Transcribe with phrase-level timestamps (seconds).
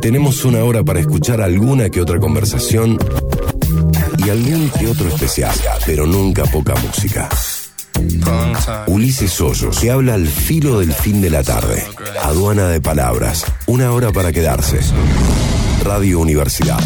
[0.00, 2.98] Tenemos una hora para escuchar alguna que otra conversación
[4.18, 7.28] y algún que otro especial, pero nunca poca música.
[8.86, 11.82] Ulises Hoyos, que habla al filo del fin de la tarde.
[12.22, 13.44] Aduana de palabras.
[13.66, 14.80] Una hora para quedarse.
[15.82, 16.80] Radio Universidad.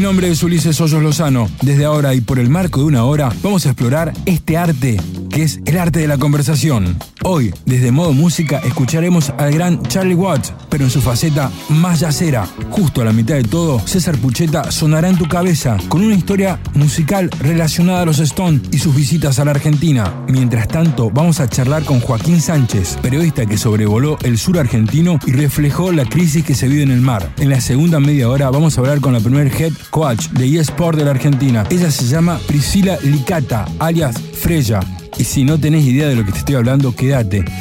[0.00, 1.50] Mi nombre es Ulises Hoyos Lozano.
[1.60, 5.42] Desde ahora y por el marco de una hora vamos a explorar este arte que
[5.42, 6.96] es el arte de la conversación.
[7.22, 12.46] Hoy, desde Modo Música, escucharemos al gran Charlie Watts, pero en su faceta más yacera.
[12.70, 16.58] Justo a la mitad de todo, César Pucheta sonará en tu cabeza con una historia
[16.72, 20.14] musical relacionada a los Stones y sus visitas a la Argentina.
[20.28, 25.32] Mientras tanto, vamos a charlar con Joaquín Sánchez, periodista que sobrevoló el sur argentino y
[25.32, 27.30] reflejó la crisis que se vive en el mar.
[27.38, 30.96] En la segunda media hora vamos a hablar con la primer head coach de eSport
[30.96, 31.66] de la Argentina.
[31.68, 34.80] Ella se llama Priscila Licata, alias Freya.
[35.18, 37.09] Y si no tenés idea de lo que te estoy hablando, quédate,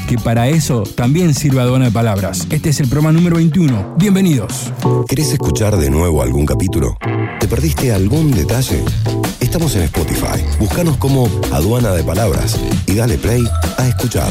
[0.08, 2.45] que para eso también sirve aduana de palabras.
[2.52, 3.95] Este es el programa número 21.
[3.97, 4.72] Bienvenidos.
[5.08, 6.95] ¿Querés escuchar de nuevo algún capítulo?
[7.39, 8.83] ¿Te perdiste algún detalle?
[9.39, 10.45] Estamos en Spotify.
[10.59, 13.44] Búscanos como Aduana de Palabras y dale play
[13.80, 14.30] a escuchar.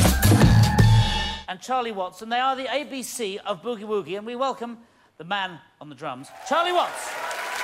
[1.49, 4.79] and Charlie Watts, and they are the ABC of Boogie Woogie, and we welcome
[5.17, 7.58] the man on the drums, Charlie Watts.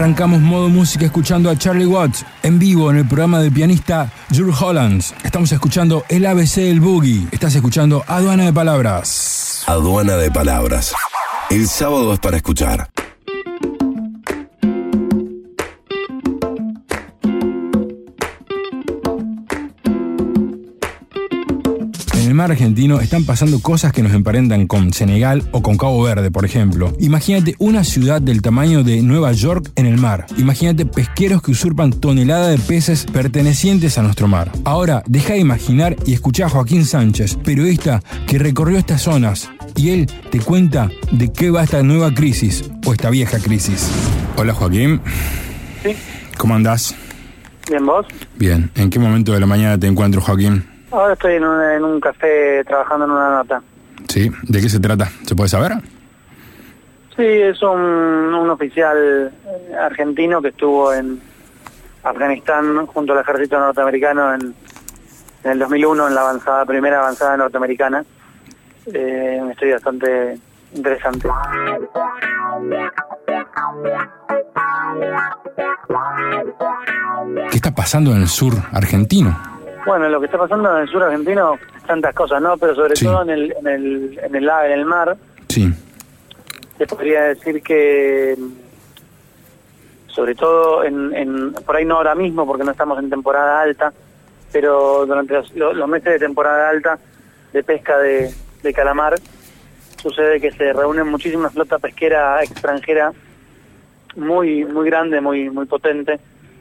[0.00, 4.56] Arrancamos modo música escuchando a Charlie Watts en vivo en el programa del pianista Jules
[4.58, 5.14] Hollands.
[5.22, 7.28] Estamos escuchando el ABC del Boogie.
[7.30, 9.62] Estás escuchando Aduana de Palabras.
[9.66, 10.94] Aduana de Palabras.
[11.50, 12.89] El sábado es para escuchar.
[22.40, 26.46] Mar argentino están pasando cosas que nos emparentan con Senegal o con Cabo Verde, por
[26.46, 26.90] ejemplo.
[26.98, 30.24] Imagínate una ciudad del tamaño de Nueva York en el mar.
[30.38, 34.50] Imagínate pesqueros que usurpan toneladas de peces pertenecientes a nuestro mar.
[34.64, 39.90] Ahora, deja de imaginar y escucha a Joaquín Sánchez, periodista que recorrió estas zonas, y
[39.90, 43.90] él te cuenta de qué va esta nueva crisis o esta vieja crisis.
[44.38, 45.02] Hola Joaquín.
[45.82, 45.90] Sí.
[46.38, 46.94] ¿Cómo andás?
[47.68, 48.06] Bien, vos.
[48.38, 48.70] Bien.
[48.76, 50.69] ¿En qué momento de la mañana te encuentro, Joaquín?
[50.90, 53.62] Ahora estoy en un, en un café trabajando en una nota.
[54.08, 55.06] Sí, ¿de qué se trata?
[55.24, 55.72] ¿Se puede saber?
[57.16, 58.96] Sí, es un, un oficial
[59.46, 61.20] eh, argentino que estuvo en
[62.02, 64.54] Afganistán junto al ejército norteamericano en,
[65.44, 68.04] en el 2001 en la avanzada primera avanzada norteamericana.
[68.86, 70.38] Eh, una historia bastante
[70.74, 71.28] interesante.
[77.50, 79.59] ¿Qué está pasando en el sur argentino?
[79.86, 82.56] Bueno, lo que está pasando en el sur argentino, tantas cosas, ¿no?
[82.58, 83.04] Pero sobre Sí.
[83.06, 85.16] todo en el, en el, en el, en el mar,
[85.48, 85.68] Sí,
[86.78, 88.36] te podría decir que
[90.06, 93.92] sobre todo en, en por ahí no ahora mismo porque no estamos en temporada alta
[94.52, 96.98] pero durante los, lo- los meses de temporada alta
[97.52, 99.14] de pesca de, de calamar
[100.02, 103.12] sucede que se reúnen muchísimas flota pesquera extranjera
[104.16, 106.18] muy muy grande muy muy potente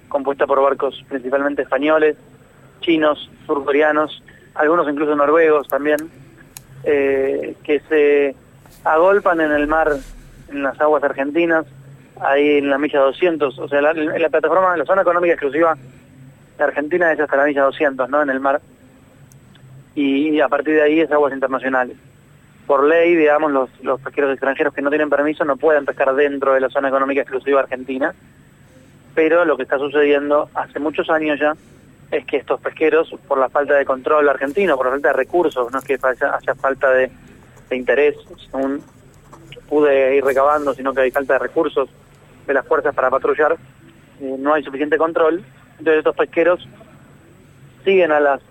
[0.09, 2.17] compuesta por barcos principalmente españoles
[2.81, 4.21] chinos surcoreanos
[4.59, 5.97] algunos incluso noruegos también
[6.83, 8.35] eh, que se
[8.83, 9.91] agolpan en el mar,
[10.49, 11.65] en las aguas argentinas,
[12.19, 15.77] ahí en la milla 200, o sea, la, la plataforma, la zona económica exclusiva
[16.57, 18.21] de Argentina es hasta la milla 200, ¿no?
[18.21, 18.61] En el mar.
[19.95, 21.97] Y, y a partir de ahí es aguas internacionales.
[22.67, 26.53] Por ley, digamos, los, los pesqueros extranjeros que no tienen permiso no pueden pescar dentro
[26.53, 28.13] de la zona económica exclusiva argentina,
[29.15, 31.55] pero lo que está sucediendo hace muchos años ya
[32.11, 35.71] es que estos pesqueros, por la falta de control argentino, por la falta de recursos,
[35.71, 37.11] no es que haya, falta de,
[37.69, 38.15] de interés,
[38.49, 38.81] según
[39.67, 41.89] pude ir recabando, sino que hay falta de recursos
[42.47, 43.57] de las fuerzas para patrullar,
[44.21, 45.43] eh, no hay suficiente control,
[45.77, 46.67] entonces estos pesqueros
[47.83, 48.41] siguen a las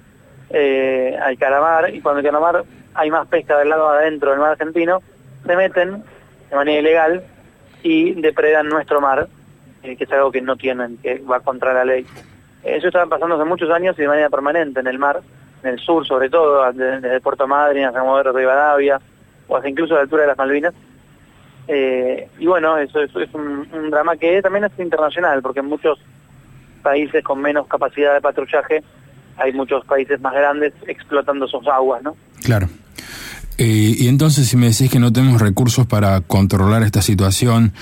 [0.51, 2.65] eh, al calamar y cuando el calamar
[2.95, 5.03] hay más pesca del lado adentro del mar argentino,
[5.45, 6.03] se meten
[6.49, 7.25] de manera ilegal
[7.83, 9.29] y depredan nuestro mar,
[9.83, 12.07] eh, que es algo que no tienen, que va contra la ley.
[12.77, 15.21] Eso estaba pasando hace muchos años y de manera permanente en el mar,
[15.63, 19.01] en el sur sobre todo, de- desde Puerto Madryn Comodoro de Rivadavia,
[19.49, 20.75] o hasta incluso a la altura de las Malvinas.
[21.67, 25.99] Eh, y bueno, eso, es un, un drama que también es internacional, porque en muchos
[26.83, 28.83] países con menos capacidad de patrullaje
[29.37, 32.17] hay muchos países más grandes explotando sus aguas, ¿no?
[32.43, 32.69] claro.
[33.61, 37.73] Eh, y entonces si me decís que no tenemos recursos para controlar esta situación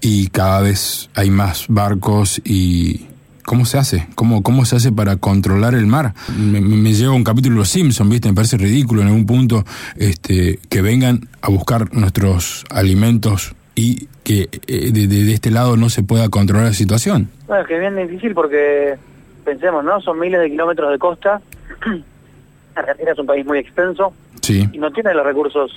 [0.00, 3.08] y cada vez hay más barcos y...
[3.44, 4.06] ¿Cómo se hace?
[4.14, 6.14] ¿Cómo, cómo se hace para controlar el mar?
[6.36, 8.28] Me, me- lleva un capítulo de Los Simpsons, ¿viste?
[8.28, 9.64] Me parece ridículo en algún punto
[9.96, 15.76] este, que vengan a buscar nuestros alimentos y que eh, de, de- de este lado
[15.76, 17.28] no se pueda controlar la situación.
[17.46, 18.96] Bueno, es que es bien difícil porque,
[19.44, 20.00] pensemos, ¿no?
[20.00, 21.40] Son miles de kilómetros de costa.
[22.74, 25.70] Argentina es un país muy extenso Sí, y no tiene los recursos.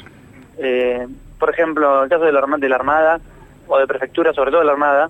[0.57, 1.05] eh,
[1.39, 3.19] por ejemplo, el caso de la, de la Armada
[3.67, 5.09] o de Prefectura, sobre todo de la Armada,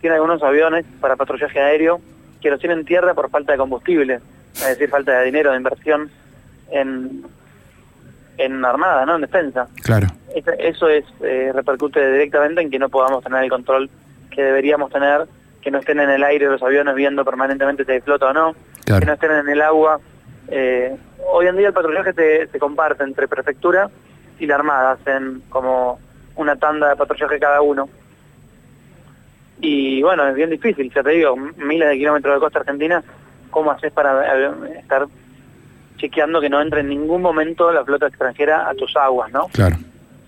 [0.00, 2.00] tiene algunos aviones para patrullaje aéreo
[2.40, 4.20] que los tienen en tierra por falta de combustible,
[4.54, 6.10] es decir, falta de dinero, de inversión
[6.70, 7.22] en,
[8.38, 9.14] en Armada, ¿no?
[9.16, 9.68] En defensa.
[9.82, 10.06] claro.
[10.58, 13.88] Eso- es eh, repercute directamente en que no podamos tener el control
[14.30, 15.26] que deberíamos tener,
[15.62, 18.54] que no estén en el aire los aviones viendo permanentemente si flota o no,
[18.84, 19.00] Claro.
[19.00, 19.98] que no estén en el agua.
[20.48, 20.94] Eh,
[21.32, 23.88] hoy en día el patrullaje se, se comparte entre prefectura
[24.38, 25.98] y la armada, hacen como
[26.36, 27.88] una tanda de patrullaje cada uno.
[29.60, 33.02] Y bueno, es bien difícil, ya te digo, miles de kilómetros de costa argentina,
[33.50, 35.06] ¿cómo haces para eh, estar
[35.96, 39.48] chequeando que no entre en ningún momento la flota extranjera a tus aguas, ¿no?
[39.48, 39.76] Claro.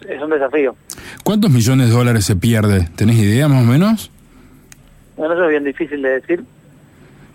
[0.09, 0.77] Es un desafío.
[1.25, 2.89] ¿Cuántos millones de dólares se pierde?
[2.97, 4.11] ¿Tenés idea más o menos?
[5.17, 6.45] Bueno, eso es bien difícil de decir,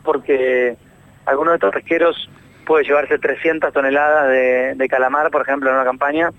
[0.03, 0.75] porque
[1.25, 2.29] algunos de estos pesqueros
[2.65, 6.32] puede llevarse 300 toneladas de, de calamar, por ejemplo, en una campaña,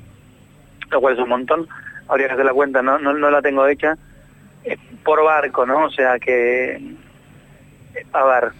[0.90, 1.68] lo cual es un montón.
[2.08, 3.96] Habría que hacer la cuenta, no, no, no la tengo hecha,
[5.04, 5.86] por barco, ¿no?
[5.86, 6.80] O sea que,
[8.12, 8.52] a ver,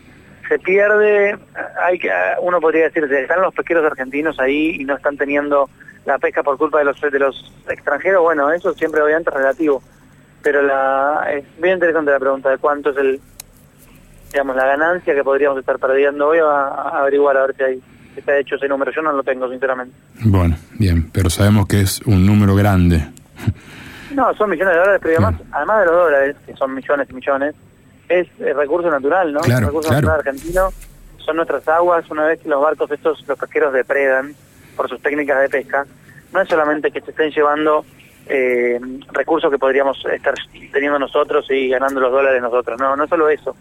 [0.49, 1.39] se pierde,
[1.83, 5.69] hay que, uno podría decir, están los pesqueros argentinos ahí y no están teniendo
[6.05, 9.83] la pesca por culpa de los de los extranjeros, bueno, eso siempre obviamente relativo.
[10.43, 13.21] Pero la es bien interesante la pregunta de cuánto es el
[14.31, 16.27] digamos la ganancia que podríamos estar perdiendo.
[16.27, 17.83] Voy a, a averiguar a ver si hay
[18.13, 18.93] si está hecho ese número.
[18.93, 19.97] Yo no lo tengo sinceramente.
[20.25, 23.09] Bueno, bien, pero sabemos que es un número grande.
[24.15, 27.15] No, son millones de dólares, pero además, además de los dólares, que son millones y
[27.15, 27.55] millones,
[28.09, 29.41] es el recurso natural, ¿no?
[29.41, 30.07] Claro, el recurso claro.
[30.07, 30.69] natural argentino
[31.19, 32.09] son nuestras aguas.
[32.11, 34.35] Una vez que los barcos estos, los pesqueros depredan
[34.77, 35.87] por sus técnicas de pesca,
[36.33, 37.85] no es solamente que se estén llevando
[38.27, 38.81] eh,
[39.13, 40.35] recursos que podríamos estar
[40.73, 42.79] teniendo nosotros y ganando los dólares nosotros.
[42.79, 43.57] No, no solo eso,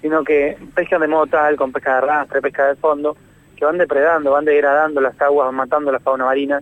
[0.00, 3.16] sino que pescan de modo tal, con pesca de arrastre, pesca de fondo,
[3.56, 6.60] que van depredando, van degradando las aguas, van matando la fauna marina,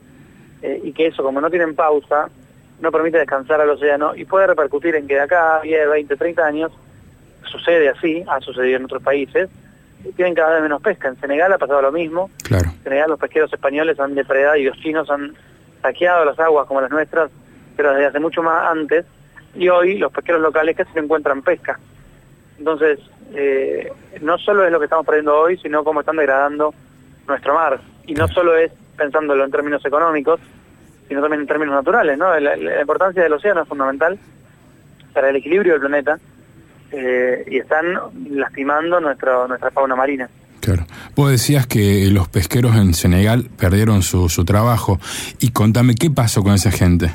[0.63, 2.29] eh, y que eso, como no tienen pausa,
[2.81, 6.17] no permite descansar al océano y puede repercutir en que de acá a 10, 20,
[6.17, 6.73] 30 años
[7.45, 9.49] sucede así, ha sucedido en otros países,
[10.17, 11.09] tienen cada vez menos pesca.
[11.09, 12.31] En Senegal ha pasado lo mismo.
[12.45, 12.71] Claro.
[12.71, 15.35] En Senegal los pesqueros españoles han depredado y los chinos han
[15.83, 17.31] saqueado las aguas como las nuestras,
[17.77, 19.05] pero desde hace mucho más antes.
[19.55, 21.79] Y hoy los pesqueros locales casi no encuentran pesca.
[22.59, 22.99] Entonces,
[23.35, 26.73] eh, no solo es lo que estamos perdiendo hoy, sino cómo están degradando
[27.27, 27.81] nuestro mar.
[28.07, 30.41] Y no solo es pensándolo en términos económicos,
[31.11, 32.17] sino también en términos naturales.
[32.17, 32.39] ¿no?
[32.39, 34.17] La, la importancia del océano es fundamental
[35.13, 36.21] para el equilibrio del planeta
[36.93, 37.85] eh, y están
[38.31, 40.31] lastimando nuestro, nuestra fauna marina.
[40.61, 40.85] Claro.
[41.17, 45.01] Vos decías que los pesqueros en Senegal perdieron su, su trabajo.
[45.41, 47.11] Y contame, ¿qué pasó con esa gente?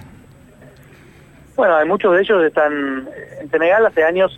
[1.56, 3.08] Bueno, hay muchos de ellos están
[3.40, 4.38] en Senegal hace años.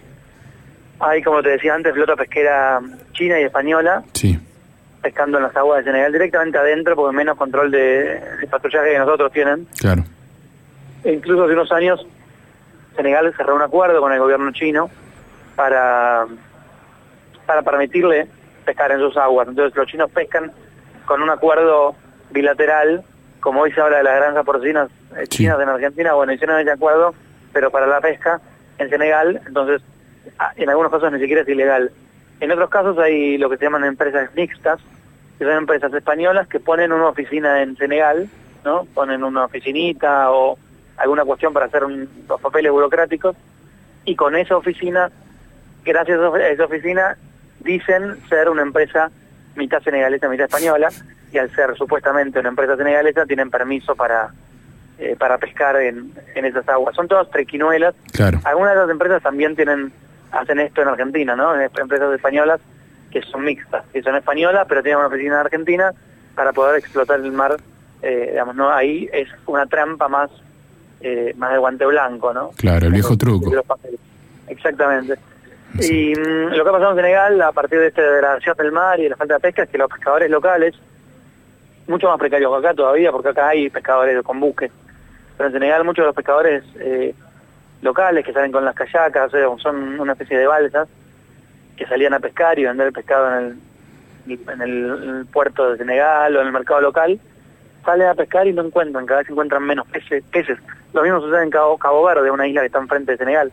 [0.99, 2.79] Hay, como te decía antes, flota pesquera
[3.13, 4.37] china y española Sí,
[5.07, 8.99] pescando en las aguas de Senegal directamente adentro, porque menos control de, de patrullaje que
[8.99, 9.65] nosotros tienen.
[9.79, 10.03] claro.
[11.05, 12.05] E incluso hace unos años
[12.97, 14.89] Senegal cerró un acuerdo con el gobierno chino
[15.55, 16.25] para,
[17.45, 18.27] para permitirle
[18.65, 19.47] pescar en sus aguas.
[19.47, 20.51] Entonces los chinos pescan
[21.05, 21.95] con un acuerdo
[22.31, 23.03] bilateral,
[23.39, 25.43] como hoy se habla de las granjas porcinas eh, Sí.
[25.43, 27.13] chinas en Argentina, bueno, hicieron ese acuerdo,
[27.53, 28.41] pero para la pesca
[28.77, 29.81] en Senegal, entonces
[30.39, 31.91] ah, en algunos casos ni siquiera es ilegal.
[32.41, 34.79] En otros casos hay lo que se llaman empresas mixtas,
[35.37, 38.27] que son empresas españolas que ponen una oficina en Senegal,
[38.65, 38.85] ¿no?
[38.93, 40.57] Ponen una oficinita o
[40.97, 43.35] alguna cuestión para hacer un- los papeles burocráticos
[44.05, 45.09] y con esa oficina,
[45.85, 47.17] gracias a esa oficina,
[47.59, 49.11] dicen ser una empresa
[49.55, 50.89] mitad senegalesa, mitad española
[51.31, 54.29] y al ser supuestamente una empresa senegalesa tienen permiso para
[54.99, 56.95] eh, para pescar en, en esas aguas.
[56.95, 57.93] Son todas trequinuelas.
[58.13, 58.39] Claro.
[58.43, 59.91] Algunas de las empresas también tienen
[60.31, 61.53] hacen esto en Argentina, ¿no?
[61.61, 62.59] Empresas españolas
[63.11, 65.93] que son mixtas, que son españolas pero tienen una oficina en Argentina
[66.35, 67.57] para poder explotar el mar,
[68.01, 68.71] eh, digamos, ¿no?
[68.71, 70.29] Ahí es una trampa más
[71.01, 72.51] eh, más de guante blanco, ¿no?
[72.57, 73.51] Claro, el viejo truco.
[74.47, 75.15] Exactamente.
[75.79, 76.11] Sí.
[76.11, 78.99] Y mm, lo que ha pasado en Senegal a partir de esta degradación del mar
[78.99, 80.73] y de la falta de pesca es que los pescadores locales,
[81.87, 84.71] mucho más precarios que acá todavía, porque acá hay pescadores con buques,
[85.35, 87.13] pero en Senegal muchos de los pescadores eh,
[87.81, 90.87] locales que salen con las o sea, son una especie de balsas,
[91.77, 93.59] que salían a pescar y vender pescado en
[94.27, 97.19] el, en el, en el puerto de Senegal o en el mercado local,
[97.85, 100.23] salen a pescar y no encuentran, cada vez encuentran menos peces.
[100.31, 100.57] peces.
[100.93, 103.51] Lo mismo sucede en Cabo, Cabo Verde, una isla que está enfrente de Senegal.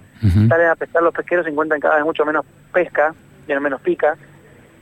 [0.49, 3.14] Salen a pescar los pesqueros y encuentran cada vez mucho menos pesca,
[3.47, 4.16] tienen menos pica,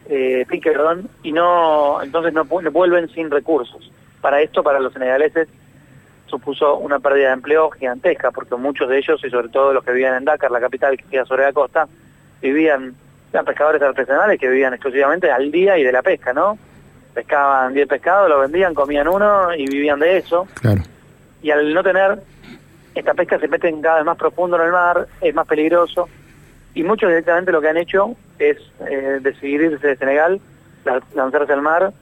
[0.09, 3.91] eh, pique, perdón, y no, entonces no, no vuelven sin recursos.
[4.21, 5.49] Para esto, para los senegaleses,
[6.27, 9.93] supuso una pérdida de empleo gigantesca, porque muchos de ellos, y sobre todo los que
[9.93, 11.87] vivían en Dakar, la capital que queda sobre la costa,
[12.41, 12.95] vivían,
[13.33, 16.59] eran pescadores artesanales que vivían exclusivamente al día y de la pesca, ¿no?
[17.15, 20.47] Pescaban 10 pescados, lo vendían, comían uno y vivían de eso.
[20.61, 20.83] Claro.
[21.43, 22.19] Y al no tener,
[22.95, 26.09] esta pesca se meten cada vez más profundo en el mar, es más peligroso.
[26.75, 28.57] Y muchos directamente lo que han hecho es
[28.89, 30.41] eh, decidir irse de Senegal,
[30.85, 31.93] la- lanzarse al mar,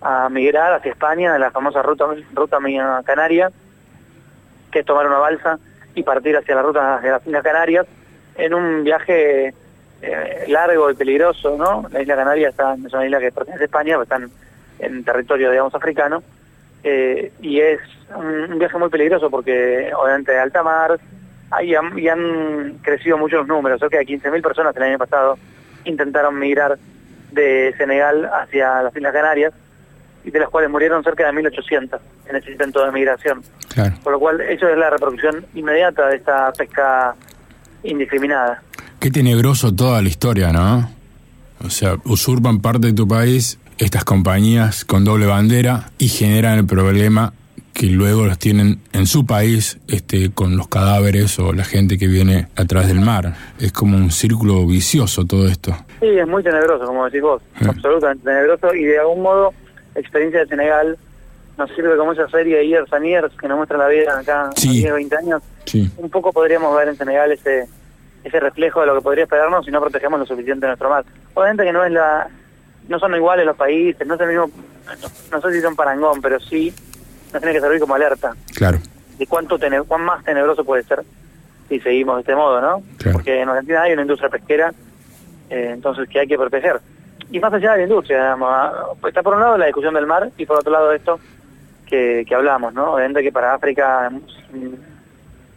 [0.00, 2.58] a migrar hacia España, en la famosa ruta, ruta
[3.04, 3.50] canaria,
[4.70, 5.58] que es tomar una balsa
[5.94, 7.86] y partir hacia la ruta de las Islas Canarias
[8.36, 9.54] en un viaje
[10.04, 11.86] eh, largo y peligroso, ¿no?
[11.90, 14.30] La isla Canaria está, es una isla que pertenece a España, pero están
[14.78, 16.22] en territorio, digamos, africano,
[16.82, 17.80] eh, y es
[18.14, 20.98] un, viaje muy peligroso porque obviamente de alta mar,
[21.50, 25.38] ahí han, y han crecido mucho los números, cerca de 15.000 personas el año pasado
[25.84, 26.78] intentaron migrar
[27.32, 29.52] de Senegal hacia las Islas Canarias,
[30.24, 33.42] y de las cuales murieron cerca de 1.800 en ese intento de migración.
[33.72, 33.94] Claro.
[34.02, 37.14] Por lo cual, eso es la reproducción inmediata de esta pesca
[37.82, 38.62] indiscriminada.
[39.04, 40.88] Qué tenebroso toda la historia, ¿no?
[41.62, 46.64] O sea, usurpan parte de tu país estas compañías con doble bandera y generan el
[46.66, 47.34] problema
[47.74, 52.06] que luego los tienen en su país este, con los cadáveres o la gente que
[52.06, 53.34] viene a través del mar.
[53.60, 55.76] Es como un círculo vicioso todo esto.
[56.00, 57.68] Sí, es muy tenebroso, como decís vos, Mm.
[57.68, 59.52] absolutamente tenebroso, y de algún modo,
[59.94, 60.96] la experiencia de Senegal
[61.58, 64.48] nos sirve como esa serie de Years and Years que nos muestra la vida acá
[64.56, 64.78] Sí.
[64.80, 65.42] 10, 20 años.
[65.66, 67.66] Sí, Un poco podríamos ver en Senegal ese
[68.24, 71.04] ese reflejo de lo que podría esperarnos si no protegemos lo suficiente nuestro mar.
[71.34, 72.26] Obviamente que no es la
[72.88, 74.50] no son iguales los países, no es el mismo,
[75.00, 76.74] no, no sé si son parangón, pero sí
[77.32, 78.78] nos tiene que servir como alerta claro.
[79.18, 81.02] de cuánto tene- cuán más tenebroso puede ser
[81.68, 82.82] si seguimos de este modo, ¿no?
[82.98, 83.14] Claro.
[83.18, 84.72] Porque en Argentina hay una industria pesquera,
[85.48, 86.78] eh, entonces que hay que proteger.
[87.30, 88.72] Y más allá de la industria, digamos, ah,
[89.08, 91.18] está por un lado la discusión del mar y por otro lado esto
[91.86, 92.92] que, que hablamos, ¿no?
[92.94, 94.10] Obviamente que para África,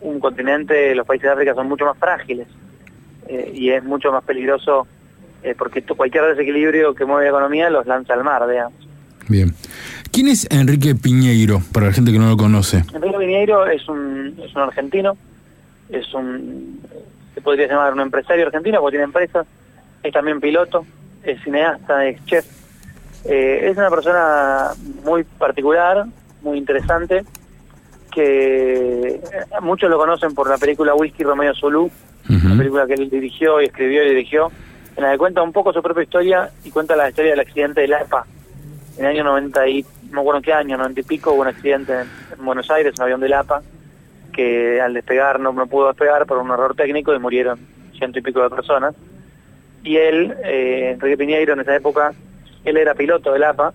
[0.02, 2.48] un, continente, los países de África son mucho más frágiles
[3.28, 4.88] eh, y es mucho más peligroso
[5.44, 8.74] eh, porque cualquier desequilibrio que mueve la economía los lanza al mar, digamos.
[9.28, 9.54] Bien.
[10.12, 12.84] ¿Quién es Enrique Piñeiro, para la gente que no lo conoce?
[12.94, 15.18] Enrique Piñeiro es un, es un argentino,
[15.90, 16.82] es un,
[17.34, 19.46] se podría llamar un empresario argentino porque tiene empresas,
[20.02, 20.86] es también piloto,
[21.24, 22.46] es cineasta, es chef.
[23.26, 24.70] Eh, es una persona
[25.04, 26.06] muy particular,
[26.42, 27.26] muy interesante,
[28.12, 29.22] que
[29.62, 31.90] muchos lo conocen por la película Whisky Romeo Zulu,
[32.30, 32.48] Ujú.
[32.50, 34.52] la película que él dirigió y escribió y dirigió,
[34.96, 37.82] en la que cuenta un poco su propia historia y cuenta la historia del accidente
[37.82, 38.26] del APA.
[38.98, 41.42] En el año 90 y, no me acuerdo en qué año, 90 y pico, hubo
[41.42, 43.62] un accidente en, en Buenos Aires, un avión del APA,
[44.34, 47.60] que al despegar no, no pudo despegar por un error técnico y murieron
[47.98, 48.96] ciento y pico de personas.
[49.84, 52.14] Y él, eh, Enrique Piñeiro, en esa época,
[52.66, 53.74] él era piloto del APA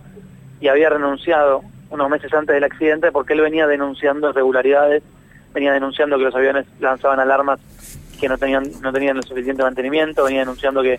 [0.60, 1.62] y había renunciado
[1.92, 5.02] unos meses antes del accidente porque él venía denunciando irregularidades,
[5.54, 7.60] venía denunciando que los aviones lanzaban alarmas
[8.18, 10.98] que no tenían no tenían el suficiente mantenimiento, venía denunciando que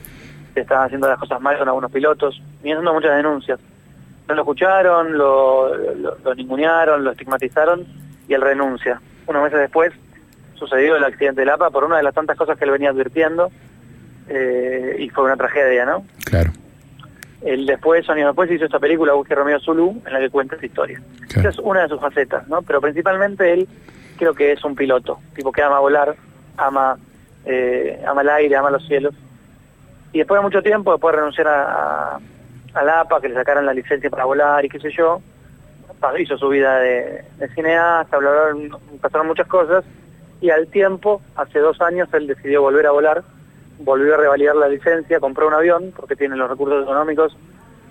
[0.54, 3.60] se estaban haciendo las cosas mal con algunos pilotos, venía haciendo muchas denuncias.
[4.28, 7.86] No lo escucharon, lo, lo, lo ningunearon, lo estigmatizaron
[8.28, 9.02] y él renuncia.
[9.28, 9.92] Unos meses después
[10.56, 13.52] sucedió el accidente del APA por una de las tantas cosas que él venía advirtiendo
[14.30, 16.06] eh, y fue una tragedia, ¿no?
[16.26, 16.52] Claro.
[17.46, 20.66] Él después, años después, hizo esta película, Busque Romeo Zulu, en la que cuenta esta
[20.66, 21.02] historia.
[21.28, 21.50] Claro.
[21.50, 22.62] Esa es una de sus facetas, ¿no?
[22.62, 23.68] Pero principalmente él
[24.18, 26.16] creo que es un piloto, tipo que ama volar,
[26.58, 26.98] ama,
[27.46, 29.14] eh, ama el aire, ama los cielos.
[30.14, 32.20] Y después de mucho tiempo, después de renunciar a, a,
[32.76, 35.22] a la APA, que le sacaran la licencia para volar y qué sé yo,
[36.18, 39.84] hizo su vida de, de cineasta, bla, bla, bla, pasaron muchas cosas,
[40.42, 43.24] y al tiempo, hace dos años, él decidió volver a volar,
[43.80, 47.36] volvió a revalidar la licencia, compró un avión, porque tiene los recursos económicos,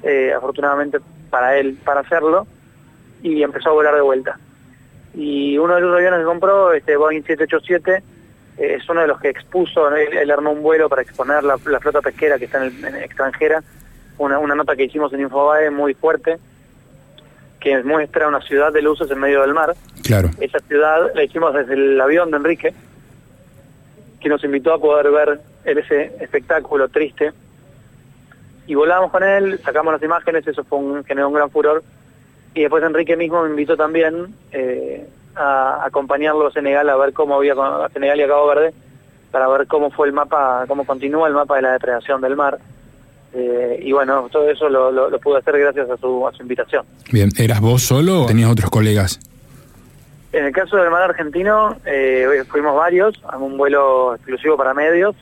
[0.03, 0.99] eh, afortunadamente
[1.31, 2.47] para él, para hacerlo,
[3.23, 4.39] y empezó a volar de vuelta.
[5.15, 8.03] Y uno de los aviones que compró, este Boeing 787,
[8.59, 9.97] eh, es uno de los que expuso, ¿no?
[9.97, 12.85] él, él armó un vuelo para exponer la, la flota pesquera que está en, el,
[12.85, 13.63] en extranjera,
[14.19, 16.39] una, una nota que hicimos en Infobae muy fuerte,
[17.61, 19.75] que muestra una ciudad de luces en medio del mar.
[20.03, 20.31] Claro.
[20.41, 22.75] Esa ciudad la hicimos desde el avión de Enrique,
[24.21, 27.33] que nos invitó a poder ver el- ese espectáculo triste.
[28.67, 31.83] Y volamos con él, sacamos las imágenes, eso fue un, generó un gran furor.
[32.55, 37.37] Y después Enrique mismo me invitó también eh, a acompañarlo a Senegal a ver cómo
[37.37, 38.73] había, a Senegal y a Cabo Verde,
[39.31, 42.59] para ver cómo fue el mapa, cómo continúa el mapa de la depredación del mar.
[43.35, 46.43] Eh, y bueno, todo eso lo, lo, lo pude hacer gracias a su, a su
[46.43, 46.85] invitación.
[47.11, 49.19] Bien, ¿eras vos solo o tenías otros colegas?
[50.33, 55.17] En el caso del mar argentino, eh, fuimos varios a un vuelo exclusivo para medios.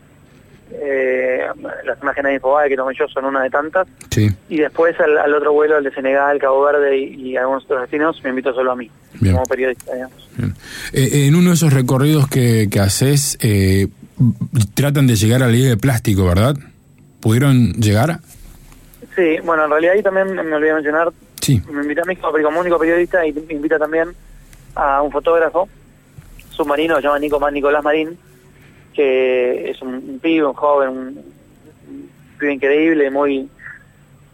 [0.73, 1.47] Eh,
[1.85, 3.89] las imágenes de Infobae que tomé yo son una de tantas.
[4.11, 4.29] Sí.
[4.49, 7.83] Y después al, al otro vuelo, el de Senegal, Cabo Verde y, y algunos otros
[7.83, 9.35] destinos, me invitó solo a mí, Bien.
[9.35, 10.29] como periodista, digamos.
[10.37, 10.55] Bien.
[10.93, 13.89] Eh, en uno de esos recorridos que, que haces, eh,
[14.75, 16.55] tratan de llegar a la isla de plástico, ¿verdad?
[17.21, 18.21] ¿Pudieron llegar?
[19.17, 21.09] Sí, bueno, en realidad ahí también me olvidé mencionar,
[21.41, 21.61] Sí.
[21.73, 24.09] me invita a mí como, único periodista y me invita también
[24.75, 25.69] a un fotógrafo
[26.51, 28.17] submarino que se llama Nico, Nicolás Marín,
[29.01, 33.49] que es un, pibe, un joven, un, un pibe increíble, muy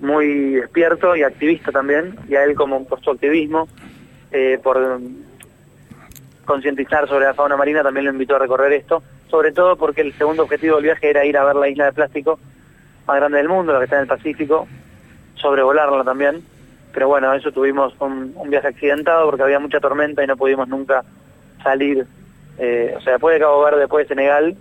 [0.01, 3.69] muy despierto y activista también, y a él como por su activismo,
[4.33, 5.01] eh, por
[6.45, 10.13] concientizar sobre la fauna marina, también lo invitó a recorrer esto, sobre todo porque el
[10.15, 12.41] segundo objetivo del viaje era ir a ver la isla de plástico
[13.07, 14.67] más grande del mundo, la que está en el Pacífico,
[15.37, 16.43] sobrevolarla también,
[16.93, 21.05] pero bueno, eso tuvimos un viaje accidentado porque había mucha tormenta y no pudimos nunca
[21.63, 22.07] salir,
[22.59, 24.57] eh, o sea, después de Cabo Verde, después de Senegal,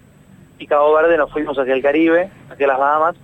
[0.60, 3.15] y Cabo Verde nos fuimos hacia el Caribe, hacia las Bahamas,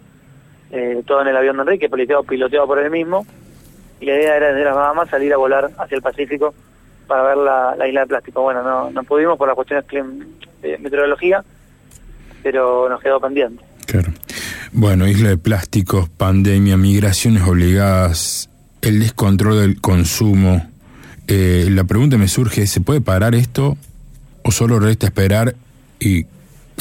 [0.72, 3.26] eh, todo en el avión de Enrique, piloteado, piloteado por él mismo,
[4.00, 6.54] y la idea era desde las Bahamas salir a volar hacia el Pacífico
[7.08, 8.42] para ver la, la isla de plástico.
[8.42, 9.86] Bueno, no, pudimos por las cuestiones
[10.62, 11.44] de meteorología,
[12.42, 13.64] pero nos quedó pendiente.
[13.86, 14.12] Claro.
[14.72, 18.50] Bueno, isla de plásticos, pandemia, migraciones obligadas,
[18.82, 20.66] el descontrol del consumo.
[21.28, 23.78] Eh, la pregunta me surge, ¿se puede parar esto
[24.44, 25.56] o solo resta esperar
[26.00, 26.26] y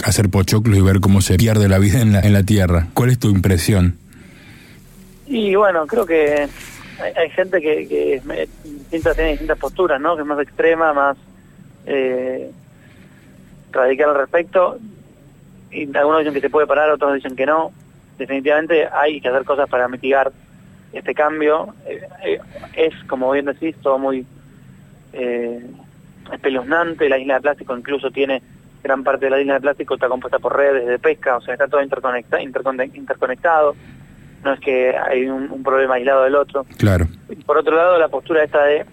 [0.05, 2.89] hacer pochoclos y ver cómo se pierde la vida en la, en la Tierra?
[2.95, 3.97] ¿Cuál es tu impresión?
[5.27, 6.49] Y bueno, creo que
[7.17, 8.21] hay, gente que,
[8.91, 10.17] tiene distintas posturas, ¿no?
[10.17, 11.17] Que es más extrema, más
[11.87, 12.51] eh,
[13.71, 14.79] radical al respecto.
[15.71, 17.73] Y algunos dicen que se puede parar, otros dicen que no.
[18.19, 20.33] Definitivamente hay que hacer cosas para mitigar
[20.93, 21.75] este cambio.
[21.87, 22.41] Eh, eh,
[22.75, 24.27] es, como bien decís, todo muy
[25.13, 25.65] eh,
[26.33, 27.09] espeluznante.
[27.09, 28.43] La isla de plástico incluso tiene
[28.83, 31.55] gran parte de la isla de plástico está compuesta por redes de pesca, o sea,
[31.55, 33.75] está todo interconecta, interconect- interconectado.
[34.43, 36.65] No es que hay un, un problema aislado del otro.
[36.79, 37.07] Claro.
[37.45, 38.87] Por otro lado, la postura esta de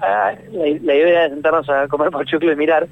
[0.00, 2.86] ah, la, la idea de sentarnos a comer pochoclo y mirar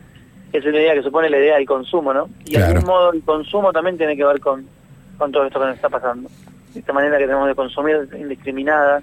[0.52, 2.28] es una idea que supone la idea del consumo, ¿no?
[2.44, 4.66] Y de algún modo el consumo también tiene que ver con,
[5.16, 6.28] con todo esto que nos está pasando.
[6.74, 9.00] Esta manera que tenemos de consumir indiscriminada,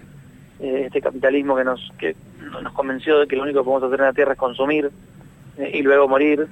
[0.59, 2.13] eh, este capitalismo que nos que
[2.47, 4.91] nos convenció de que lo único que podemos hacer en la Tierra es consumir
[5.57, 6.47] eh, y luego morir.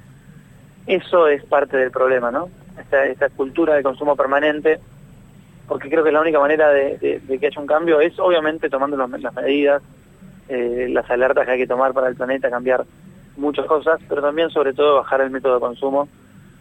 [0.86, 2.48] Eso es parte del problema, ¿no?
[2.78, 4.78] Esta, esta cultura de consumo permanente
[5.68, 9.34] porque creo que la única manera de, que haya un cambio es obviamente tomando las
[9.34, 9.82] medidas,
[10.48, 12.84] eh, las alertas que hay que tomar para el planeta, cambiar
[13.36, 16.08] muchas cosas, pero también sobre todo bajar el método de consumo,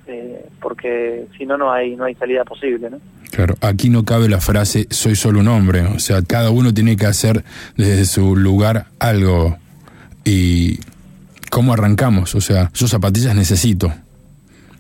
[0.08, 2.90] eh, porque si no, no hay, no hay salida posible.
[2.90, 3.00] ¿no?
[3.32, 6.96] Claro, aquí no cabe la frase soy solo un hombre, o sea, cada uno tiene
[6.96, 7.44] que hacer
[7.76, 9.58] desde su lugar algo.
[10.24, 10.80] ¿Y
[11.52, 12.34] cómo arrancamos?
[12.34, 13.94] O sea, yo zapatillas necesito,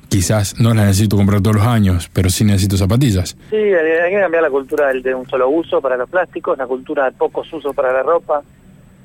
[0.09, 3.37] quizás no las necesito comprar todos los años, pero sí necesito zapatillas.
[3.49, 6.65] Sí, hay que cambiar la cultura del, de un solo uso para los plásticos, la
[6.65, 8.41] cultura de pocos usos para la ropa,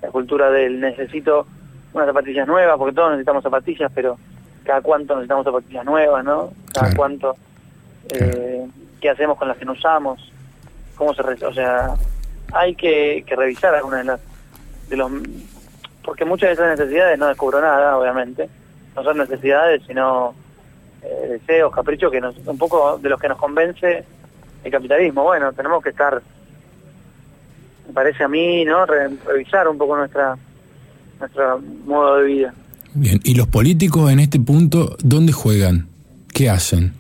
[0.03, 1.47] la cultura del necesito
[1.93, 4.17] unas zapatillas nuevas, porque todos necesitamos zapatillas, pero
[4.71, 6.53] cada cuánto necesitamos zapatillas nuevas, ¿no?
[6.73, 7.35] Cada cuánto,
[8.09, 8.65] eh,
[9.01, 10.33] qué hacemos con las que no usamos,
[10.95, 11.23] cómo se...
[11.23, 11.97] O sea,
[12.53, 14.21] hay que, que revisar algunas de las...
[14.89, 15.11] De los,
[16.05, 18.49] porque muchas de esas necesidades no descubro nada, obviamente,
[18.95, 20.37] no son necesidades, sino
[21.03, 24.05] eh, deseos, caprichos, que nos, un poco de los que nos convence
[24.63, 25.25] el capitalismo.
[25.25, 26.23] Bueno, tenemos que estar,
[27.89, 28.87] me parece a mí, ¿no?
[28.87, 30.39] revisar un poco nuestra
[31.19, 32.55] nuestro modo de vida.
[32.95, 35.87] Bien, ¿y los políticos en este punto dónde juegan?
[36.33, 36.93] ¿Qué hacen?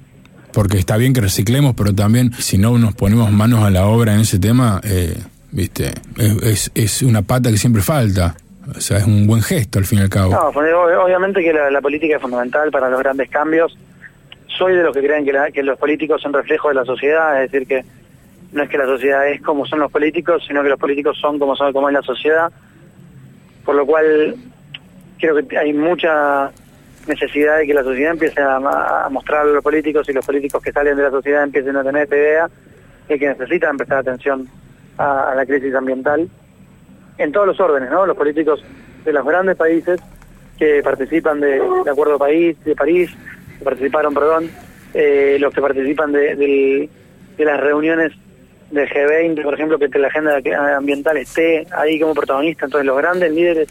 [0.52, 4.14] Porque está bien que reciclemos, pero también si no nos ponemos manos a la obra
[4.14, 5.16] en ese tema, eh,
[5.52, 5.92] viste,
[6.42, 8.36] es, es una pata que siempre falta.
[8.76, 10.30] O sea, es un buen gesto al fin y al cabo.
[10.52, 13.76] Pues, obviamente que la, política es fundamental para los grandes cambios.
[14.46, 17.50] Soy de los que creen que, que los políticos son reflejo de la sociedad, es
[17.50, 17.84] decir, que
[18.52, 21.38] no es que la sociedad es como son los políticos, sino que los políticos son
[21.38, 22.52] como son como es la sociedad.
[23.64, 24.36] Por lo cual
[25.20, 26.50] creo que hay mucha
[27.06, 30.72] necesidad de que la sociedad empiece a, mostrar a los políticos y los políticos que
[30.72, 32.50] salen de la sociedad empiecen a tener esta idea
[33.08, 34.48] de que necesitan prestar atención
[34.98, 36.28] a la crisis ambiental
[37.18, 38.06] en todos los órdenes, ¿no?
[38.06, 38.64] Los políticos
[39.04, 40.00] de los grandes países
[40.58, 43.10] que participan de, Acuerdo País, de París,
[43.58, 44.50] que participaron, perdón,
[44.94, 46.88] eh, los que participan de,
[47.38, 48.12] las reuniones
[48.70, 50.40] del G20, por ejemplo, que la agenda
[50.76, 52.66] ambiental esté ahí como protagonista.
[52.66, 53.68] Entonces los grandes líderes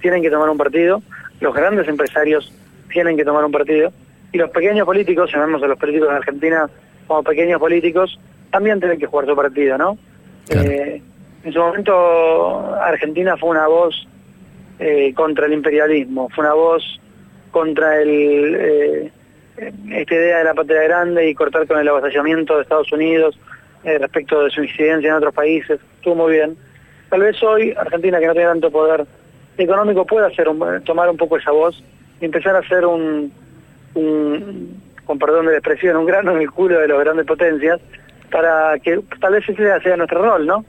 [0.00, 1.02] tienen que tomar un partido,
[1.40, 2.52] los grandes empresarios
[2.92, 3.92] tienen que tomar un partido,
[4.32, 6.68] y los pequeños políticos, llamemos a los políticos de Argentina
[7.06, 8.18] como pequeños políticos,
[8.50, 9.98] también tienen que jugar su partido, ¿no?
[10.50, 11.02] Eh,
[11.44, 14.06] en su momento Argentina fue una voz
[14.78, 17.00] eh, contra el imperialismo, fue una voz
[17.50, 19.12] contra el, eh,
[19.90, 23.38] esta idea de la patria grande y cortar con el avasallamiento de Estados Unidos
[23.84, 25.80] eh, respecto de su incidencia en otros países.
[25.96, 26.56] Estuvo muy bien.
[27.08, 29.04] Tal vez hoy Argentina, que no tiene tanto poder
[29.64, 30.48] económico, pueda hacer
[30.84, 31.82] tomar un poco esa voz
[32.20, 33.32] y empezar a hacer un,
[33.94, 37.80] un, con perdón de la expresión, un grano en el culo de las grandes potencias
[38.30, 40.64] para que tal vez ese sea nuestro rol, ¿no?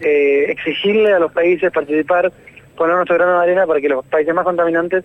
[0.00, 2.32] eh, exigirle a los países participar,
[2.76, 5.04] poner nuestro grano de arena para que los países más contaminantes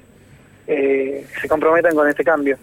[0.68, 2.58] eh, se comprometan con este cambio.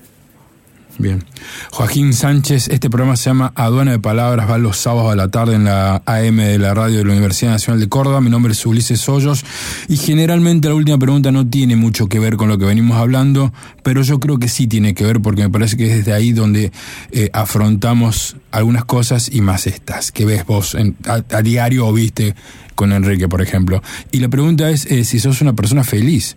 [0.98, 1.22] Bien.
[1.70, 5.54] Joaquín Sánchez, este programa se llama Aduana de Palabras, va los sábados a la tarde
[5.54, 8.20] en la AM de la radio de la Universidad Nacional de Córdoba.
[8.20, 9.44] Mi nombre es Ulises Hoyos
[9.86, 13.52] y generalmente la última pregunta no tiene mucho que ver con lo que venimos hablando,
[13.84, 16.32] pero yo creo que sí tiene que ver porque me parece que es desde ahí
[16.32, 16.72] donde
[17.12, 22.34] eh, afrontamos algunas cosas y más estas que ves vos a, diario o viste
[22.74, 23.82] con Enrique, por ejemplo.
[24.10, 26.36] Y la pregunta es eh, si sos una persona feliz.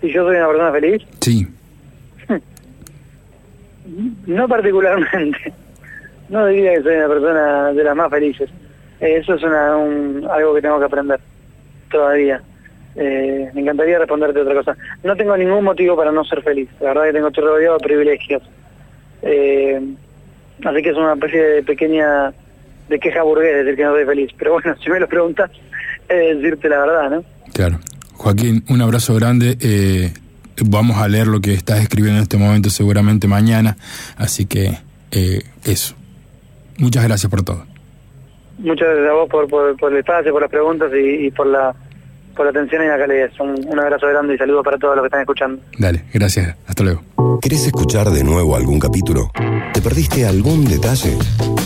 [0.00, 1.02] ¿Si yo soy una persona feliz?
[1.20, 1.46] Sí.
[4.26, 5.52] No particularmente.
[6.28, 8.48] No diría que soy una persona de las más felices.
[9.00, 9.74] Eh, eso es una,
[10.32, 11.20] algo que tengo que aprender
[11.90, 12.40] todavía.
[12.96, 14.76] Eh, me encantaría responderte otra cosa.
[15.02, 16.68] No tengo ningún motivo para no ser feliz.
[16.80, 18.42] La verdad que tengo estoy rodeado de privilegios.
[19.22, 19.80] Eh,
[20.64, 22.32] así que es una especie de pequeña
[22.88, 24.30] de queja burgués decir que no soy feliz.
[24.38, 25.50] Pero bueno, si me lo preguntas,
[26.08, 27.24] es decirte la verdad, ¿no?
[27.52, 27.78] Claro.
[28.14, 29.56] Joaquín, un abrazo grande.
[29.60, 30.12] Eh,
[30.64, 33.76] vamos a leer lo que estás escribiendo en este momento seguramente mañana,
[34.16, 34.78] así que
[35.10, 35.94] eh, eso.
[36.78, 37.64] Muchas gracias por todo.
[38.58, 41.74] Muchas gracias a vos por, por, el espacio, por las preguntas y, por la
[42.36, 43.32] por la atención y la calidez.
[43.40, 45.62] Un, un abrazo grande y saludos para todos los que están escuchando.
[45.78, 46.56] Dale, gracias.
[46.66, 47.02] Hasta luego.
[47.42, 49.30] ¿Querés escuchar de nuevo algún capítulo?
[49.72, 51.16] ¿Te perdiste algún detalle?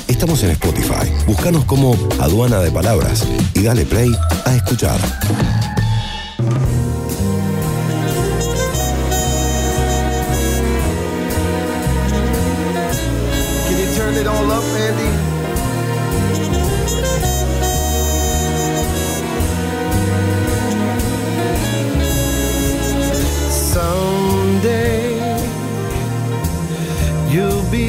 [0.08, 1.10] Estamos en Spotify.
[1.26, 4.10] Búscanos como Aduana de Palabras y dale play
[4.46, 4.98] a escuchar.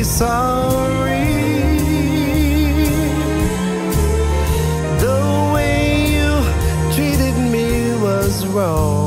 [0.04, 1.30] Sorry.
[5.06, 6.32] The way you
[6.96, 9.05] treated me was wrong.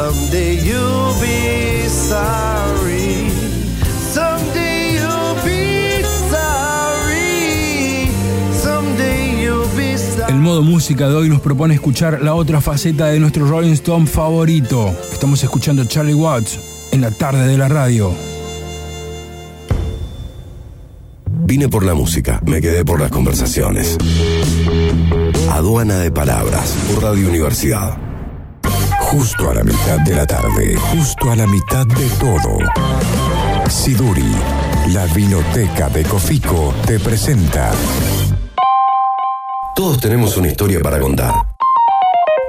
[0.00, 3.28] Someday you'll be sorry.
[4.14, 8.08] Someday you'll be sorry.
[8.50, 10.32] Someday you'll be sorry.
[10.32, 14.06] El modo música de hoy nos propone escuchar la otra faceta de nuestro Rolling Stone
[14.06, 14.88] favorito.
[15.12, 18.10] Estamos escuchando Charlie Watts en la tarde de la radio.
[21.44, 23.98] Vine por la música, me quedé por las conversaciones.
[25.50, 28.09] Aduana de Palabras, por Radio Universidad.
[29.10, 32.58] Justo a la mitad de la tarde, justo a la mitad de todo.
[33.68, 34.32] Siduri,
[34.92, 37.72] la vinoteca de Cofico, te presenta
[39.74, 41.34] Todos tenemos una historia para contar.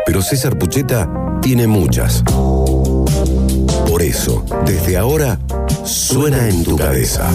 [0.06, 1.10] Pero César Pucheta
[1.42, 2.22] tiene muchas.
[3.88, 5.40] Por eso, desde ahora,
[5.84, 7.28] suena en tu cabeza.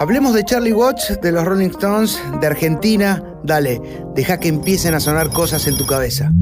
[0.00, 3.22] Hablemos de Charlie Watts, de los Rolling Stones, de Argentina.
[3.44, 3.82] Dale,
[4.14, 6.32] deja que empiecen a sonar cosas en tu cabeza.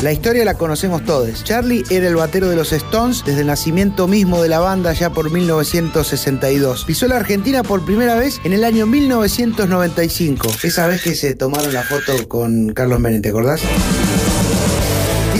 [0.00, 1.42] La historia la conocemos todos.
[1.42, 5.10] Charlie era el batero de los Stones desde el nacimiento mismo de la banda ya
[5.10, 6.84] por 1962.
[6.84, 10.52] Pisó la Argentina por primera vez en el año 1995.
[10.62, 13.60] Esa vez que se tomaron la foto con Carlos Menem, ¿te acordás?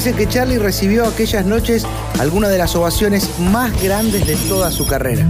[0.04, 1.86] Dicen que Charlie recibió aquellas noches
[2.20, 5.26] algunas de las ovaciones más grandes de toda su carrera.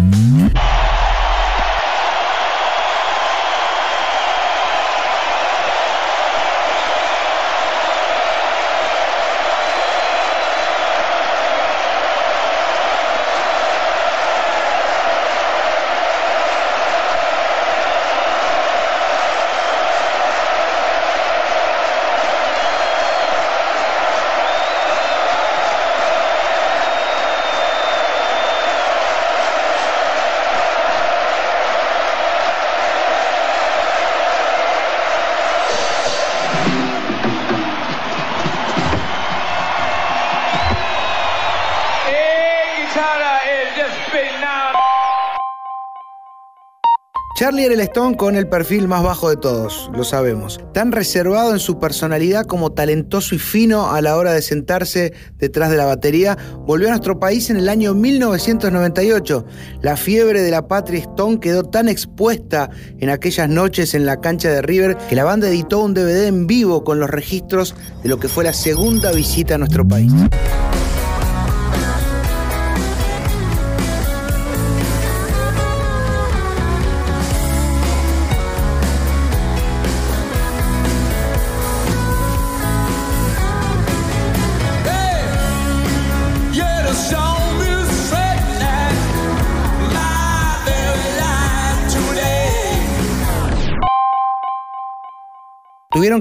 [47.45, 50.59] Charlie era el Stone con el perfil más bajo de todos, lo sabemos.
[50.73, 55.71] Tan reservado en su personalidad como talentoso y fino a la hora de sentarse detrás
[55.71, 59.45] de la batería, volvió a nuestro país en el año 1998.
[59.83, 64.49] La fiebre de la patria Stone quedó tan expuesta en aquellas noches en la cancha
[64.49, 68.19] de River que la banda editó un DVD en vivo con los registros de lo
[68.19, 70.11] que fue la segunda visita a nuestro país.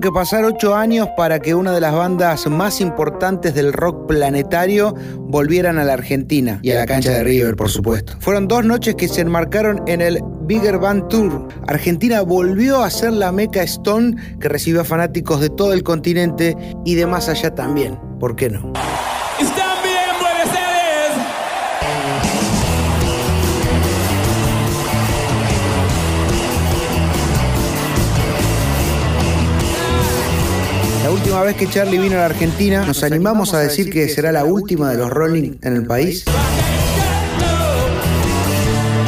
[0.04, 4.94] Que pasar ocho años para que una de las bandas más importantes del rock planetario
[5.18, 8.18] volvieran a la Argentina y a la cancha de River, por supuesto.
[8.20, 11.48] Fueron dos noches que se enmarcaron en el Bigger Band Tour.
[11.70, 16.58] Argentina volvió a ser la meca Stone que recibió a fanáticos de todo el continente
[16.84, 17.98] y de más allá también.
[18.20, 18.74] ¿Por qué no?
[31.24, 34.44] Última vez que Charlie vino a la Argentina, nos animamos a decir que será la
[34.44, 36.26] última de los Rolling en el país.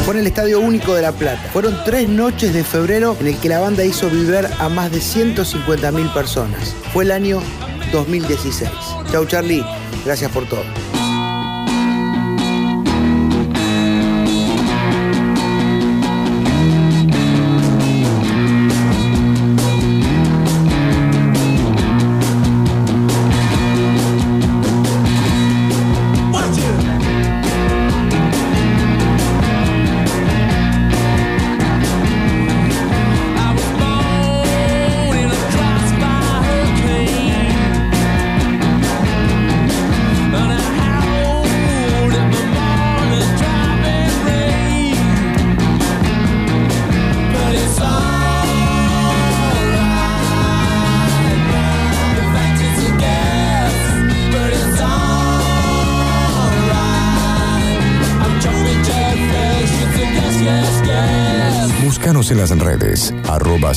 [0.06, 1.42] Fue en el Estadio Único de La Plata.
[1.52, 5.00] Fueron tres noches de febrero en el que la banda hizo vibrar a más de
[5.00, 6.74] 150.000 personas.
[6.94, 7.42] Fue el año
[7.92, 8.70] 2016.
[9.12, 9.66] Chau Charlie,
[10.06, 10.64] gracias por todo.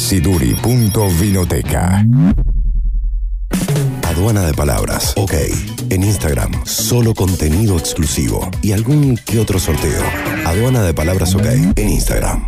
[0.08, 2.02] siduri.vinoteca.
[4.04, 5.12] Aduana de palabras.
[5.18, 5.34] Ok.
[5.90, 10.02] En Instagram, solo contenido exclusivo y algún que otro sorteo.
[10.46, 11.44] Aduana de palabras OK.
[11.76, 12.46] En Instagram.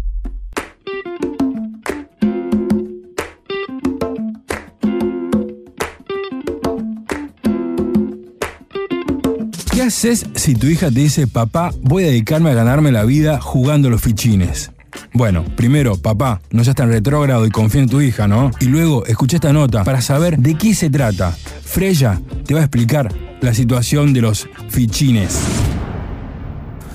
[9.71, 13.39] ¿Qué haces si tu hija te dice, papá, voy a dedicarme a ganarme la vida
[13.39, 14.71] jugando los fichines?
[15.13, 18.51] Bueno, primero, papá, no seas tan retrógrado y confía en tu hija, ¿no?
[18.61, 21.33] Y luego, escucha esta nota para saber de qué se trata.
[21.65, 25.41] Freya te va a explicar la situación de los fichines.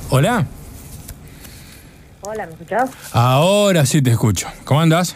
[0.10, 0.46] Hola,
[2.22, 2.90] Hola, ¿me escuchás?
[3.12, 4.48] ahora sí te escucho.
[4.64, 5.16] ¿Cómo andas?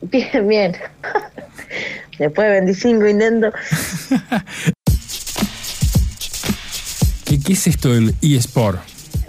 [0.00, 0.76] Bien, bien.
[2.18, 3.54] Después de 25 intentos.
[7.24, 8.80] ¿Qué, qué es esto del eSport?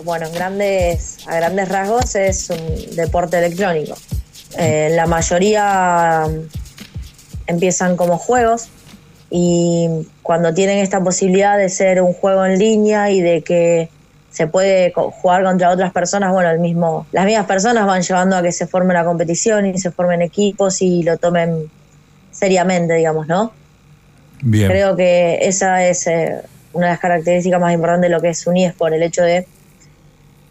[0.03, 3.95] Bueno, en grandes, a grandes rasgos es un deporte electrónico.
[4.57, 6.25] Eh, la mayoría
[7.47, 8.69] empiezan como juegos
[9.29, 9.89] y
[10.21, 13.89] cuando tienen esta posibilidad de ser un juego en línea y de que
[14.29, 18.41] se puede jugar contra otras personas, bueno, el mismo, las mismas personas van llevando a
[18.41, 21.69] que se forme la competición y se formen equipos y lo tomen
[22.31, 23.53] seriamente, digamos, ¿no?
[24.41, 24.67] Bien.
[24.67, 26.41] Creo que esa es eh,
[26.73, 29.47] una de las características más importantes de lo que es un eSport, el hecho de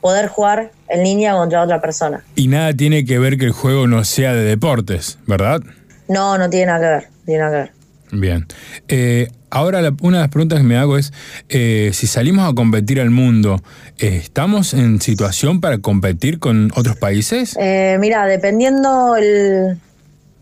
[0.03, 2.23] poder jugar en línea contra otra persona.
[2.35, 5.63] Y nada tiene que ver que el juego no sea de deportes, ¿verdad?
[6.09, 7.73] No, no tiene nada que ver, tiene nada que ver.
[8.21, 8.47] Bien.
[8.89, 11.15] Eh, ahora la- una de las preguntas que me hago es,
[11.49, 13.63] eh, si salimos a competir al mundo,
[13.99, 17.57] eh, ¿estamos en situación para competir con otros países?
[17.59, 19.79] Eh, mira, dependiendo el,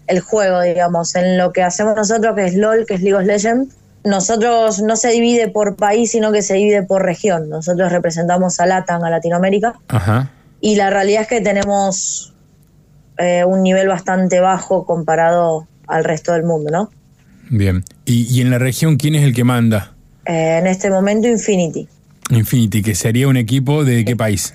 [0.09, 3.25] el juego, digamos, en lo que hacemos nosotros, que es LOL, que es League of
[3.25, 3.73] Legends,
[4.05, 7.49] nosotros no se divide por país, sino que se divide por región.
[7.49, 10.31] Nosotros representamos a LATAM, a Latinoamérica, Ajá.
[10.61, 12.35] y la realidad es que tenemos
[13.19, 16.91] eh, un nivel bastante bajo comparado al resto del mundo, ¿no?
[17.51, 17.85] Bien.
[18.05, 19.95] ¿Y, y en la región quién es el que manda?
[20.25, 21.89] Eh, en este momento Infinity.
[22.31, 24.55] Infinity, que sería un equipo de qué país?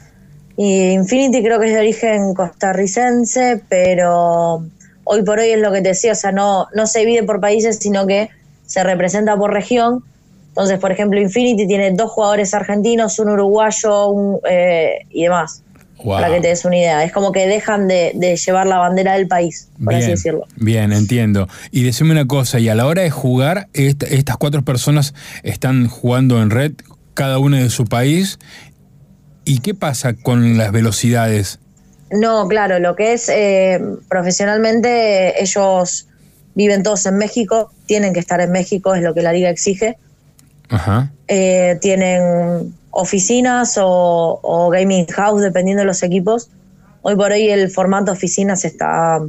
[0.57, 4.65] Y Infinity creo que es de origen costarricense, pero
[5.03, 7.41] hoy por hoy es lo que te decía, o sea, no, no se divide por
[7.41, 8.29] países, sino que
[8.65, 10.03] se representa por región.
[10.49, 15.61] Entonces, por ejemplo, Infinity tiene dos jugadores argentinos, un uruguayo un, eh, y demás,
[16.03, 16.15] Wow.
[16.17, 17.03] para que te des una idea.
[17.03, 20.45] Es como que dejan de, de llevar la bandera del país, por así Bien, decirlo.
[20.55, 21.47] bien, entiendo.
[21.71, 25.87] Y decime una cosa, y a la hora de jugar, est- estas cuatro personas están
[25.87, 26.73] jugando en red,
[27.15, 28.39] cada una de su país.
[29.45, 31.59] ¿Y qué pasa con las velocidades?
[32.11, 36.07] No, claro, lo que es eh, profesionalmente, ellos
[36.55, 39.97] viven todos en México, tienen que estar en México, es lo que la liga exige.
[40.69, 41.11] Ajá.
[41.27, 46.49] eh, tienen oficinas o, o gaming house, dependiendo de los equipos.
[47.01, 49.19] Hoy por hoy el formato oficina se está,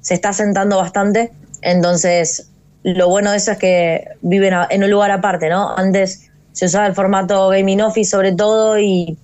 [0.00, 1.32] se está sentando bastante.
[1.62, 2.50] Entonces,
[2.82, 5.76] lo bueno de eso es que viven en un lugar aparte, ¿no?
[5.76, 9.16] Antes se usaba el formato gaming office sobre todo y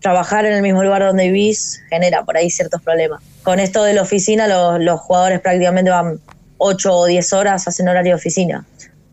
[0.00, 3.22] trabajar en el mismo lugar donde vivís genera por ahí ciertos problemas.
[3.42, 6.20] Con esto de la oficina, los, los jugadores prácticamente van
[6.58, 8.64] 8 o 10 horas, hacen horario de oficina,